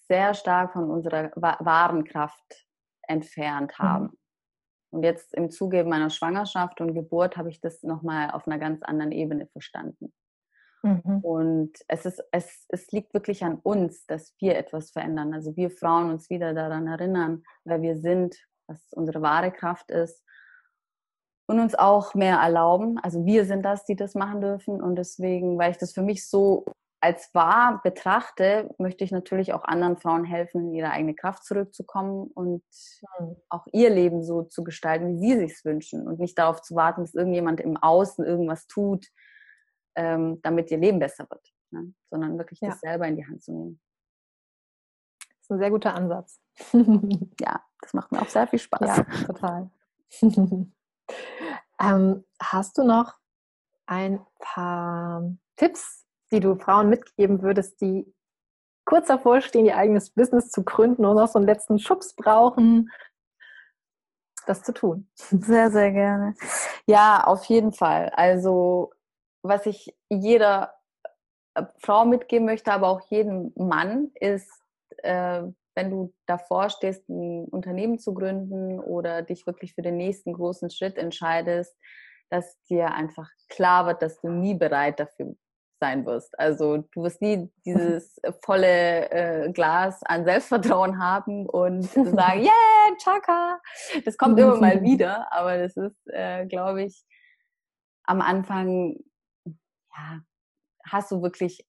sehr 0.09 0.35
stark 0.35 0.73
von 0.73 0.91
unserer 0.91 1.31
wahren 1.35 2.05
Kraft 2.05 2.67
entfernt 3.03 3.73
mhm. 3.79 3.83
haben. 3.83 4.05
Mhm. 4.05 4.19
Und 4.93 5.03
jetzt 5.05 5.35
im 5.35 5.51
Zuge 5.51 5.85
meiner 5.85 6.11
Schwangerschaft 6.11 6.81
und 6.81 6.95
Geburt 6.95 7.37
habe 7.37 7.49
ich 7.49 7.61
das 7.61 7.83
nochmal 7.83 8.31
auf 8.33 8.47
einer 8.47 8.59
ganz 8.59 8.83
anderen 8.83 9.13
Ebene 9.13 9.47
verstanden. 9.47 10.13
Mhm. 10.83 11.21
Und 11.23 11.73
es, 11.89 12.07
ist, 12.07 12.23
es, 12.33 12.65
es 12.69 12.91
liegt 12.91 13.15
wirklich 13.15 13.45
an 13.45 13.59
uns, 13.63 14.07
dass 14.07 14.35
wir 14.41 14.57
etwas 14.57 14.91
verändern. 14.91 15.35
Also 15.35 15.55
wir 15.57 15.71
Frauen 15.71 16.11
uns 16.11 16.31
wieder 16.31 16.55
daran 16.55 16.87
erinnern, 16.87 17.43
wer 17.65 17.83
wir 17.83 17.97
sind, 17.97 18.37
was 18.67 18.93
unsere 18.93 19.23
wahre 19.23 19.53
Kraft 19.53 19.91
ist. 19.91 20.25
Und 21.51 21.59
uns 21.59 21.75
auch 21.75 22.15
mehr 22.15 22.37
erlauben. 22.37 23.01
Also 23.03 23.27
wir 23.27 23.45
sind 23.45 23.65
das, 23.65 23.85
die 23.85 23.97
das 23.97 24.15
machen 24.15 24.41
dürfen. 24.41 24.81
Und 24.81 24.95
deswegen, 24.95 25.59
weil 25.59 25.73
ich 25.73 25.79
das 25.79 25.93
für 25.93 26.01
mich 26.01 26.29
so 26.29 26.65
als 27.01 27.35
wahr 27.35 27.81
betrachte, 27.83 28.73
möchte 28.79 29.03
ich 29.03 29.11
natürlich 29.11 29.53
auch 29.53 29.65
anderen 29.65 29.97
Frauen 29.97 30.25
helfen, 30.25 30.69
in 30.69 30.75
ihre 30.75 30.91
eigene 30.91 31.17
Kraft 31.17 31.43
zurückzukommen 31.43 32.31
und 32.35 32.63
mhm. 33.19 33.37
auch 33.49 33.67
ihr 33.73 33.91
Leben 33.91 34.23
so 34.23 34.43
zu 34.43 34.63
gestalten, 34.63 35.21
wie 35.21 35.33
sie 35.33 35.49
sich 35.49 35.65
wünschen 35.65 36.07
und 36.07 36.21
nicht 36.21 36.39
darauf 36.39 36.63
zu 36.63 36.77
warten, 36.77 37.01
dass 37.01 37.15
irgendjemand 37.15 37.59
im 37.59 37.77
Außen 37.77 38.25
irgendwas 38.25 38.69
tut, 38.69 39.09
ähm, 39.97 40.39
damit 40.43 40.71
ihr 40.71 40.79
Leben 40.79 41.01
besser 41.01 41.27
wird, 41.29 41.53
ne? 41.73 41.93
sondern 42.11 42.39
wirklich 42.39 42.61
ja. 42.61 42.69
das 42.69 42.79
selber 42.79 43.09
in 43.09 43.17
die 43.17 43.27
Hand 43.27 43.43
zu 43.43 43.51
nehmen. 43.51 43.81
Das 45.19 45.41
ist 45.41 45.51
ein 45.51 45.59
sehr 45.59 45.71
guter 45.71 45.97
Ansatz. 45.97 46.39
ja, 47.41 47.61
das 47.81 47.93
macht 47.93 48.13
mir 48.13 48.23
auch 48.23 48.29
sehr 48.29 48.47
viel 48.47 48.61
Spaß. 48.61 48.99
Ja, 48.99 49.05
total. 49.27 49.69
ähm, 51.81 52.25
hast 52.41 52.79
du 52.79 52.85
noch 52.85 53.15
ein 53.87 54.25
paar 54.39 55.25
Tipps 55.57 56.01
die 56.31 56.41
du 56.41 56.57
Frauen 56.57 56.89
mitgeben 56.89 57.43
würdest, 57.43 57.81
die 57.81 58.13
kurz 58.85 59.09
davor 59.09 59.41
stehen, 59.41 59.67
ihr 59.67 59.77
eigenes 59.77 60.11
Business 60.11 60.51
zu 60.51 60.65
gründen 60.65 61.05
und 61.05 61.17
noch 61.17 61.29
so 61.29 61.39
einen 61.39 61.47
letzten 61.47 61.79
Schubs 61.79 62.15
brauchen, 62.15 62.91
das 64.47 64.63
zu 64.63 64.73
tun? 64.73 65.09
Sehr, 65.17 65.71
sehr 65.71 65.93
gerne. 65.93 66.35
Ja, 66.87 67.25
auf 67.25 67.45
jeden 67.45 67.73
Fall. 67.73 68.11
Also, 68.11 68.93
was 69.43 69.67
ich 69.67 69.97
jeder 70.09 70.75
äh, 71.55 71.65
Frau 71.79 72.05
mitgeben 72.05 72.47
möchte, 72.47 72.73
aber 72.73 72.89
auch 72.89 73.01
jedem 73.11 73.53
Mann, 73.57 74.11
ist, 74.15 74.51
äh, 74.99 75.43
wenn 75.81 75.91
du 75.91 76.13
davor 76.27 76.69
stehst, 76.69 77.09
ein 77.09 77.47
Unternehmen 77.47 77.99
zu 77.99 78.13
gründen 78.13 78.79
oder 78.79 79.23
dich 79.23 79.47
wirklich 79.47 79.75
für 79.75 79.83
den 79.83 79.97
nächsten 79.97 80.35
großen 80.35 80.71
Schritt 80.71 80.99
entscheidest, 80.99 81.75
dass 82.29 82.61
dir 82.65 82.93
einfach 82.93 83.29
klar 83.49 83.87
wird, 83.87 84.03
dass 84.03 84.21
du 84.21 84.29
nie 84.29 84.55
bereit 84.55 85.01
dafür 85.01 85.35
sein 85.81 86.05
wirst. 86.05 86.39
Also 86.39 86.85
du 86.93 87.03
wirst 87.03 87.23
nie 87.23 87.51
dieses 87.65 88.21
volle 88.45 89.11
äh, 89.11 89.53
Glas 89.53 90.03
an 90.03 90.25
Selbstvertrauen 90.25 91.03
haben 91.03 91.47
und 91.47 91.83
sagen, 91.91 92.43
yeah, 92.43 92.97
Chaka. 93.03 93.59
Das 94.05 94.19
kommt 94.19 94.39
immer 94.39 94.57
mal 94.57 94.83
wieder, 94.83 95.33
aber 95.33 95.57
das 95.57 95.77
ist, 95.77 95.97
äh, 96.09 96.47
glaube 96.47 96.85
ich, 96.85 97.03
am 98.05 98.21
Anfang, 98.21 98.97
ja, 99.47 100.21
hast 100.85 101.11
du 101.11 101.23
wirklich 101.23 101.65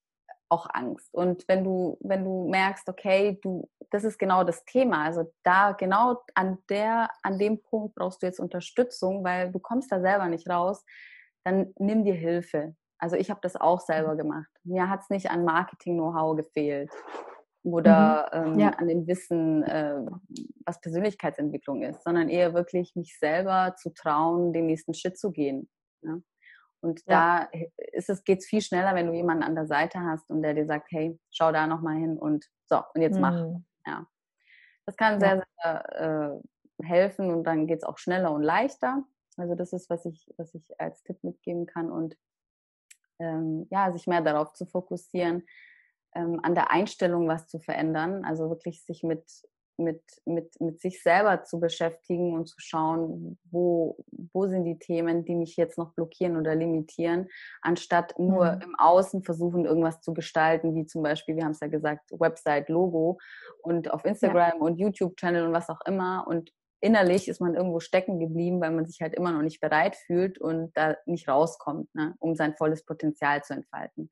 auch 0.52 0.68
Angst. 0.74 1.14
Und 1.14 1.48
wenn 1.48 1.64
du, 1.64 1.98
wenn 2.02 2.26
du 2.26 2.50
merkst, 2.50 2.88
okay, 2.90 3.40
du, 3.42 3.70
das 3.90 4.04
ist 4.04 4.20
genau 4.20 4.44
das 4.44 4.66
Thema, 4.66 5.06
also 5.06 5.32
da 5.44 5.72
genau 5.72 6.22
an 6.36 6.58
der, 6.70 7.10
an 7.24 7.40
dem 7.40 7.62
Punkt 7.62 7.96
brauchst 7.96 8.22
du 8.22 8.28
jetzt 8.28 8.40
Unterstützung, 8.40 9.24
weil 9.24 9.52
du 9.52 9.60
kommst 9.60 9.92
da 9.92 10.02
selber 10.02 10.28
nicht 10.28 10.50
raus, 10.50 10.84
dann 11.46 11.74
nimm 11.78 12.04
dir 12.04 12.14
Hilfe. 12.14 12.76
Also 13.00 13.16
ich 13.16 13.30
habe 13.30 13.40
das 13.42 13.56
auch 13.56 13.80
selber 13.80 14.16
gemacht. 14.16 14.50
Mir 14.64 14.90
hat 14.90 15.02
es 15.02 15.10
nicht 15.10 15.32
an 15.32 15.46
Marketing-Know-how 15.46 16.36
gefehlt 16.36 16.92
oder 17.64 18.30
mhm. 18.34 18.54
ähm, 18.54 18.60
ja. 18.60 18.70
an 18.72 18.88
dem 18.88 19.08
Wissen, 19.08 19.64
äh, 19.64 20.02
was 20.66 20.82
Persönlichkeitsentwicklung 20.82 21.82
ist, 21.82 22.04
sondern 22.04 22.30
eher 22.30 22.54
wirklich 22.54 22.96
mich 22.96 23.18
selber 23.18 23.76
zu 23.78 23.92
trauen, 23.94 24.52
den 24.52 24.66
nächsten 24.66 24.94
Schritt 24.94 25.18
zu 25.18 25.32
gehen. 25.32 25.70
Ne? 26.02 26.22
Und 26.82 27.02
ja. 27.06 27.48
da 27.52 27.60
ist 27.94 28.10
es, 28.10 28.24
geht's 28.24 28.46
viel 28.46 28.62
schneller, 28.62 28.96
wenn 28.96 29.08
du 29.08 29.14
jemanden 29.14 29.44
an 29.44 29.56
der 29.56 29.68
Seite 29.68 30.02
hast 30.02 30.30
und 30.30 30.42
der 30.42 30.54
dir 30.54 30.66
sagt, 30.66 30.92
hey, 30.92 31.18
schau 31.30 31.52
da 31.52 31.68
nochmal 31.68 31.98
hin 31.98 32.18
und 32.18 32.46
so, 32.66 32.82
und 32.94 33.02
jetzt 33.02 33.20
mach. 33.20 33.34
Mhm. 33.34 33.66
Ja. 33.86 34.08
Das 34.86 34.98
kann 34.98 35.20
sehr, 35.20 35.44
sehr 35.64 36.42
äh, 36.82 36.86
helfen 36.86 37.32
und 37.32 37.44
dann 37.44 37.68
geht 37.68 37.80
es 37.80 37.84
auch 37.84 37.98
schneller 37.98 38.32
und 38.32 38.42
leichter. 38.42 39.04
Also 39.38 39.56
das 39.56 39.74
ist, 39.74 39.90
was 39.90 40.06
ich, 40.06 40.34
was 40.38 40.54
ich 40.56 40.80
als 40.80 41.04
Tipp 41.04 41.24
mitgeben 41.24 41.66
kann. 41.66 41.92
Und 41.92 42.18
ähm, 43.20 43.68
ja, 43.70 43.92
sich 43.92 44.08
mehr 44.08 44.22
darauf 44.22 44.54
zu 44.54 44.66
fokussieren, 44.66 45.44
ähm, 46.16 46.40
an 46.44 46.56
der 46.56 46.72
Einstellung 46.72 47.28
was 47.28 47.48
zu 47.48 47.60
verändern, 47.60 48.26
also 48.26 48.50
wirklich 48.50 48.84
sich 48.84 49.04
mit, 49.04 49.24
mit, 49.82 50.02
mit, 50.26 50.60
mit 50.62 50.80
sich 50.80 51.02
selber 51.02 51.44
zu 51.44 51.60
beschäftigen 51.60 52.34
und 52.34 52.48
zu 52.48 52.56
schauen, 52.60 53.38
wo, 53.52 53.98
wo 54.32 54.48
sind 54.48 54.66
die 54.66 54.80
Themen, 54.80 55.26
die 55.26 55.36
mich 55.36 55.58
jetzt 55.58 55.78
noch 55.78 55.94
blockieren 55.94 56.38
oder 56.38 56.56
limitieren, 56.56 57.28
anstatt 57.62 58.18
nur 58.18 58.54
mhm. 58.54 58.62
im 58.62 58.76
Außen 58.78 59.24
versuchen, 59.24 59.66
irgendwas 59.66 60.02
zu 60.02 60.14
gestalten, 60.14 60.76
wie 60.76 60.86
zum 60.86 61.04
Beispiel, 61.04 61.36
wir 61.36 61.44
haben 61.44 61.52
es 61.52 61.60
ja 61.60 61.68
gesagt, 61.68 62.12
Website, 62.12 62.70
Logo 62.70 63.20
und 63.62 63.92
auf 63.92 64.06
Instagram 64.06 64.60
ja. 64.60 64.66
und 64.66 64.80
YouTube-Channel 64.80 65.48
und 65.48 65.54
was 65.54 65.70
auch 65.70 65.82
immer 65.86 66.26
und 66.28 66.52
innerlich 66.82 67.28
ist 67.28 67.40
man 67.40 67.56
irgendwo 67.56 67.80
stecken 67.80 68.20
geblieben, 68.20 68.60
weil 68.60 68.72
man 68.72 68.86
sich 68.88 69.02
halt 69.02 69.14
immer 69.14 69.32
noch 69.32 69.44
nicht 69.44 69.62
bereit 69.62 69.96
fühlt 69.96 70.40
und 70.40 70.76
da 70.76 70.98
nicht 71.06 71.30
rauskommt, 71.30 71.94
ne, 71.94 72.16
um 72.20 72.36
sein 72.36 72.56
volles 72.56 72.84
Potenzial 72.84 73.44
zu 73.44 73.54
entfalten. 73.54 74.10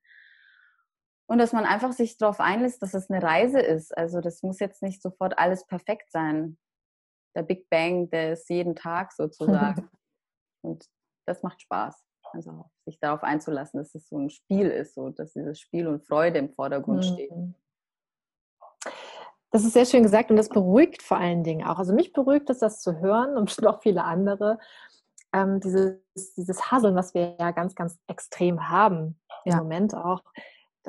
Und 1.29 1.37
dass 1.37 1.53
man 1.53 1.63
einfach 1.63 1.91
sich 1.91 2.17
darauf 2.17 2.39
einlässt, 2.39 2.81
dass 2.81 2.95
es 2.95 3.07
eine 3.11 3.21
Reise 3.21 3.59
ist. 3.59 3.95
Also 3.95 4.19
das 4.19 4.41
muss 4.41 4.59
jetzt 4.59 4.81
nicht 4.81 4.99
sofort 4.99 5.37
alles 5.37 5.63
perfekt 5.67 6.11
sein. 6.11 6.57
Der 7.35 7.43
Big 7.43 7.69
Bang, 7.69 8.09
der 8.09 8.33
ist 8.33 8.49
jeden 8.49 8.75
Tag 8.75 9.13
sozusagen. 9.13 9.87
und 10.63 10.89
das 11.27 11.43
macht 11.43 11.61
Spaß. 11.61 12.03
Also 12.33 12.65
sich 12.85 12.99
darauf 12.99 13.21
einzulassen, 13.21 13.77
dass 13.77 13.93
es 13.93 14.09
so 14.09 14.17
ein 14.17 14.31
Spiel 14.31 14.71
ist, 14.71 14.95
so 14.95 15.09
dass 15.09 15.33
dieses 15.33 15.59
Spiel 15.59 15.87
und 15.87 16.03
Freude 16.03 16.39
im 16.39 16.49
Vordergrund 16.49 17.01
mhm. 17.01 17.13
steht. 17.13 17.31
Das 19.51 19.63
ist 19.63 19.73
sehr 19.73 19.85
schön 19.85 20.01
gesagt 20.01 20.31
und 20.31 20.37
das 20.37 20.49
beruhigt 20.49 21.03
vor 21.03 21.17
allen 21.17 21.43
Dingen 21.43 21.67
auch. 21.67 21.77
Also 21.77 21.93
mich 21.93 22.11
beruhigt 22.11 22.49
es, 22.49 22.57
das 22.57 22.81
zu 22.81 22.99
hören 23.01 23.37
und 23.37 23.45
bestimmt 23.45 23.67
auch 23.67 23.83
viele 23.83 24.03
andere. 24.03 24.57
Ähm, 25.31 25.59
dieses, 25.59 26.33
dieses 26.35 26.71
Hasseln, 26.71 26.95
was 26.95 27.13
wir 27.13 27.35
ja 27.39 27.51
ganz, 27.51 27.75
ganz 27.75 27.99
extrem 28.07 28.67
haben 28.67 29.19
im 29.45 29.51
ja. 29.51 29.57
Moment 29.59 29.93
auch, 29.93 30.23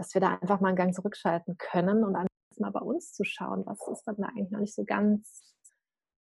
dass 0.01 0.15
wir 0.15 0.23
da 0.23 0.39
einfach 0.41 0.61
mal 0.61 0.69
einen 0.69 0.79
Gang 0.79 0.95
zurückschalten 0.95 1.59
können 1.59 2.05
und 2.05 2.15
dann 2.15 2.27
mal 2.59 2.71
bei 2.71 2.81
uns 2.81 3.13
zu 3.13 3.23
schauen, 3.25 3.65
was 3.67 3.87
ist 3.89 4.05
dann 4.05 4.17
da 4.17 4.29
eigentlich 4.29 4.51
noch 4.51 4.61
nicht 4.61 4.75
so 4.75 4.85
ganz 4.85 5.55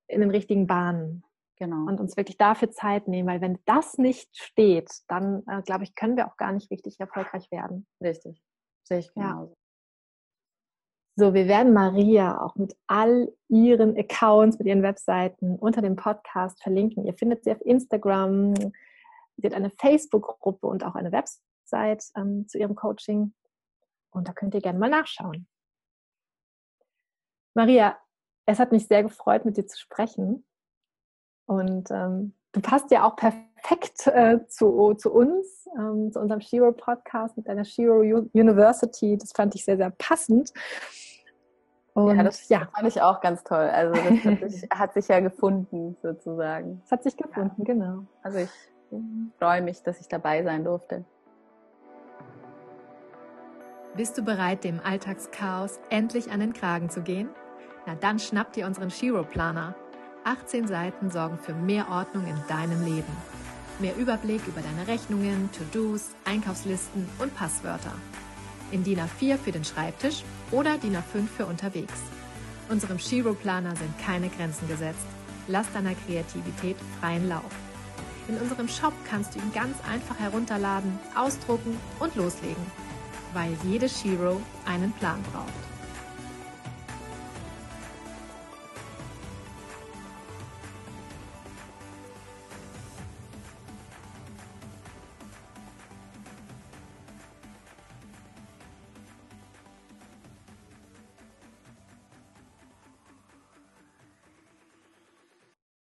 in 0.08 0.22
den 0.22 0.32
richtigen 0.32 0.66
Bahnen. 0.66 1.24
Genau. 1.58 1.88
Und 1.88 2.00
uns 2.00 2.18
wirklich 2.18 2.38
dafür 2.38 2.72
Zeit 2.72 3.08
nehmen, 3.08 3.28
weil 3.28 3.42
wenn 3.42 3.60
das 3.66 3.98
nicht 3.98 4.30
steht, 4.36 4.90
dann 5.08 5.44
äh, 5.48 5.62
glaube 5.62 5.84
ich, 5.84 5.94
können 5.94 6.16
wir 6.18 6.28
auch 6.28 6.38
gar 6.38 6.52
nicht 6.52 6.72
richtig 6.72 7.00
erfolgreich 7.00 7.52
werden. 7.52 7.86
Richtig. 8.02 8.42
Sehe 8.84 9.00
ich 9.00 9.14
genauso. 9.14 9.52
Ja. 9.52 9.56
So, 11.18 11.34
wir 11.34 11.48
werden 11.48 11.74
Maria 11.74 12.42
auch 12.42 12.56
mit 12.56 12.78
all 12.88 13.32
ihren 13.50 13.98
Accounts, 13.98 14.58
mit 14.58 14.68
ihren 14.68 14.84
Webseiten 14.84 15.58
unter 15.58 15.82
dem 15.82 15.98
Podcast 15.98 16.64
verlinken. 16.64 17.06
Ihr 17.06 17.14
findet 17.14 17.44
sie 17.44 17.52
auf 17.52 17.62
Instagram. 17.66 18.56
Sie 18.56 19.46
hat 19.46 19.54
eine 19.54 19.70
Facebook-Gruppe 19.70 20.66
und 20.66 20.86
auch 20.86 20.96
eine 20.96 21.12
Website 21.12 22.06
ähm, 22.16 22.48
zu 22.48 22.58
ihrem 22.58 22.76
Coaching. 22.76 23.34
Und 24.12 24.28
da 24.28 24.34
könnt 24.34 24.54
ihr 24.54 24.62
gerne 24.62 24.80
mal 24.80 24.89
nachschauen. 24.89 25.48
Maria, 27.54 27.98
es 28.45 28.60
hat 28.60 28.72
mich 28.72 28.88
sehr 28.88 29.04
gefreut, 29.04 29.45
mit 29.45 29.58
dir 29.58 29.67
zu 29.67 29.78
sprechen. 29.78 30.45
Und 31.45 31.89
ähm, 31.91 32.34
du 32.52 32.62
passt 32.62 32.91
ja 32.91 33.04
auch 33.04 33.15
perfekt 33.15 34.08
äh, 34.08 34.45
zu, 34.48 34.93
zu 34.95 35.12
uns, 35.12 35.67
ähm, 35.78 36.12
zu 36.12 36.19
unserem 36.19 36.41
Shiro 36.41 36.72
Podcast 36.72 37.38
mit 37.38 37.48
deiner 37.48 37.65
Shiro 37.65 38.00
University. 38.34 39.17
Das 39.17 39.32
fand 39.32 39.56
ich 39.56 39.65
sehr, 39.65 39.78
sehr 39.78 39.91
passend. 39.91 40.54
Und, 41.93 42.17
ja, 42.17 42.24
das 42.24 42.48
ja. 42.50 42.67
fand 42.74 42.88
ich 42.88 43.02
auch 43.02 43.19
ganz 43.19 43.43
toll. 43.43 43.58
Also 43.58 43.93
das 43.93 44.24
hat 44.24 44.39
sich, 44.50 44.69
hat 44.69 44.93
sich 44.93 45.08
ja 45.08 45.19
gefunden 45.19 45.98
sozusagen. 46.02 46.82
Es 46.86 46.91
hat 46.91 47.04
sich 47.04 47.17
gefunden, 47.17 47.63
ja. 47.65 47.74
genau. 47.74 48.06
Also 48.22 48.39
ich 48.39 48.50
freue 49.38 49.62
mich, 49.62 49.84
dass 49.84 50.00
ich 50.00 50.08
dabei 50.08 50.43
sein 50.43 50.63
durfte. 50.63 51.04
Bist 54.00 54.18
du 54.18 54.22
bereit, 54.22 54.64
dem 54.64 54.80
Alltagschaos 54.80 55.78
endlich 55.90 56.32
an 56.32 56.40
den 56.40 56.54
Kragen 56.54 56.90
zu 56.90 57.02
gehen? 57.02 57.28
Na 57.86 57.96
dann 57.96 58.18
schnapp 58.18 58.54
dir 58.54 58.66
unseren 58.66 58.90
Shiro-Planer. 58.90 59.76
18 60.24 60.70
Seiten 60.70 61.12
sorgen 61.12 61.38
für 61.38 61.54
mehr 61.54 61.90
Ordnung 61.90 62.26
in 62.26 62.38
deinem 62.48 62.86
Leben. 62.86 63.12
Mehr 63.80 63.98
Überblick 63.98 64.40
über 64.48 64.62
deine 64.62 64.88
Rechnungen, 64.88 65.50
To-Dos, 65.52 66.12
Einkaufslisten 66.24 67.10
und 67.20 67.36
Passwörter. 67.36 67.92
In 68.72 68.86
DIN 68.86 69.02
A4 69.02 69.36
für 69.36 69.52
den 69.52 69.66
Schreibtisch 69.66 70.24
oder 70.52 70.78
DIN 70.78 70.96
A5 70.96 71.28
für 71.28 71.46
unterwegs. 71.46 72.02
Unserem 72.70 73.00
Shiro-Planer 73.00 73.76
sind 73.76 74.00
keine 74.00 74.30
Grenzen 74.30 74.70
gesetzt. 74.70 75.08
Lass 75.50 75.70
deiner 75.74 75.96
Kreativität 76.08 76.78
freien 77.02 77.28
Lauf. 77.28 77.52
In 78.30 78.38
unserem 78.38 78.70
Shop 78.70 78.94
kannst 79.10 79.36
du 79.36 79.40
ihn 79.40 79.52
ganz 79.54 79.76
einfach 79.92 80.18
herunterladen, 80.18 80.98
ausdrucken 81.16 81.78
und 82.00 82.16
loslegen, 82.16 82.64
weil 83.34 83.56
jede 83.63 83.88
Shiro 83.88 84.42
einen 84.65 84.92
Plan 84.94 85.22
braucht. 85.32 85.69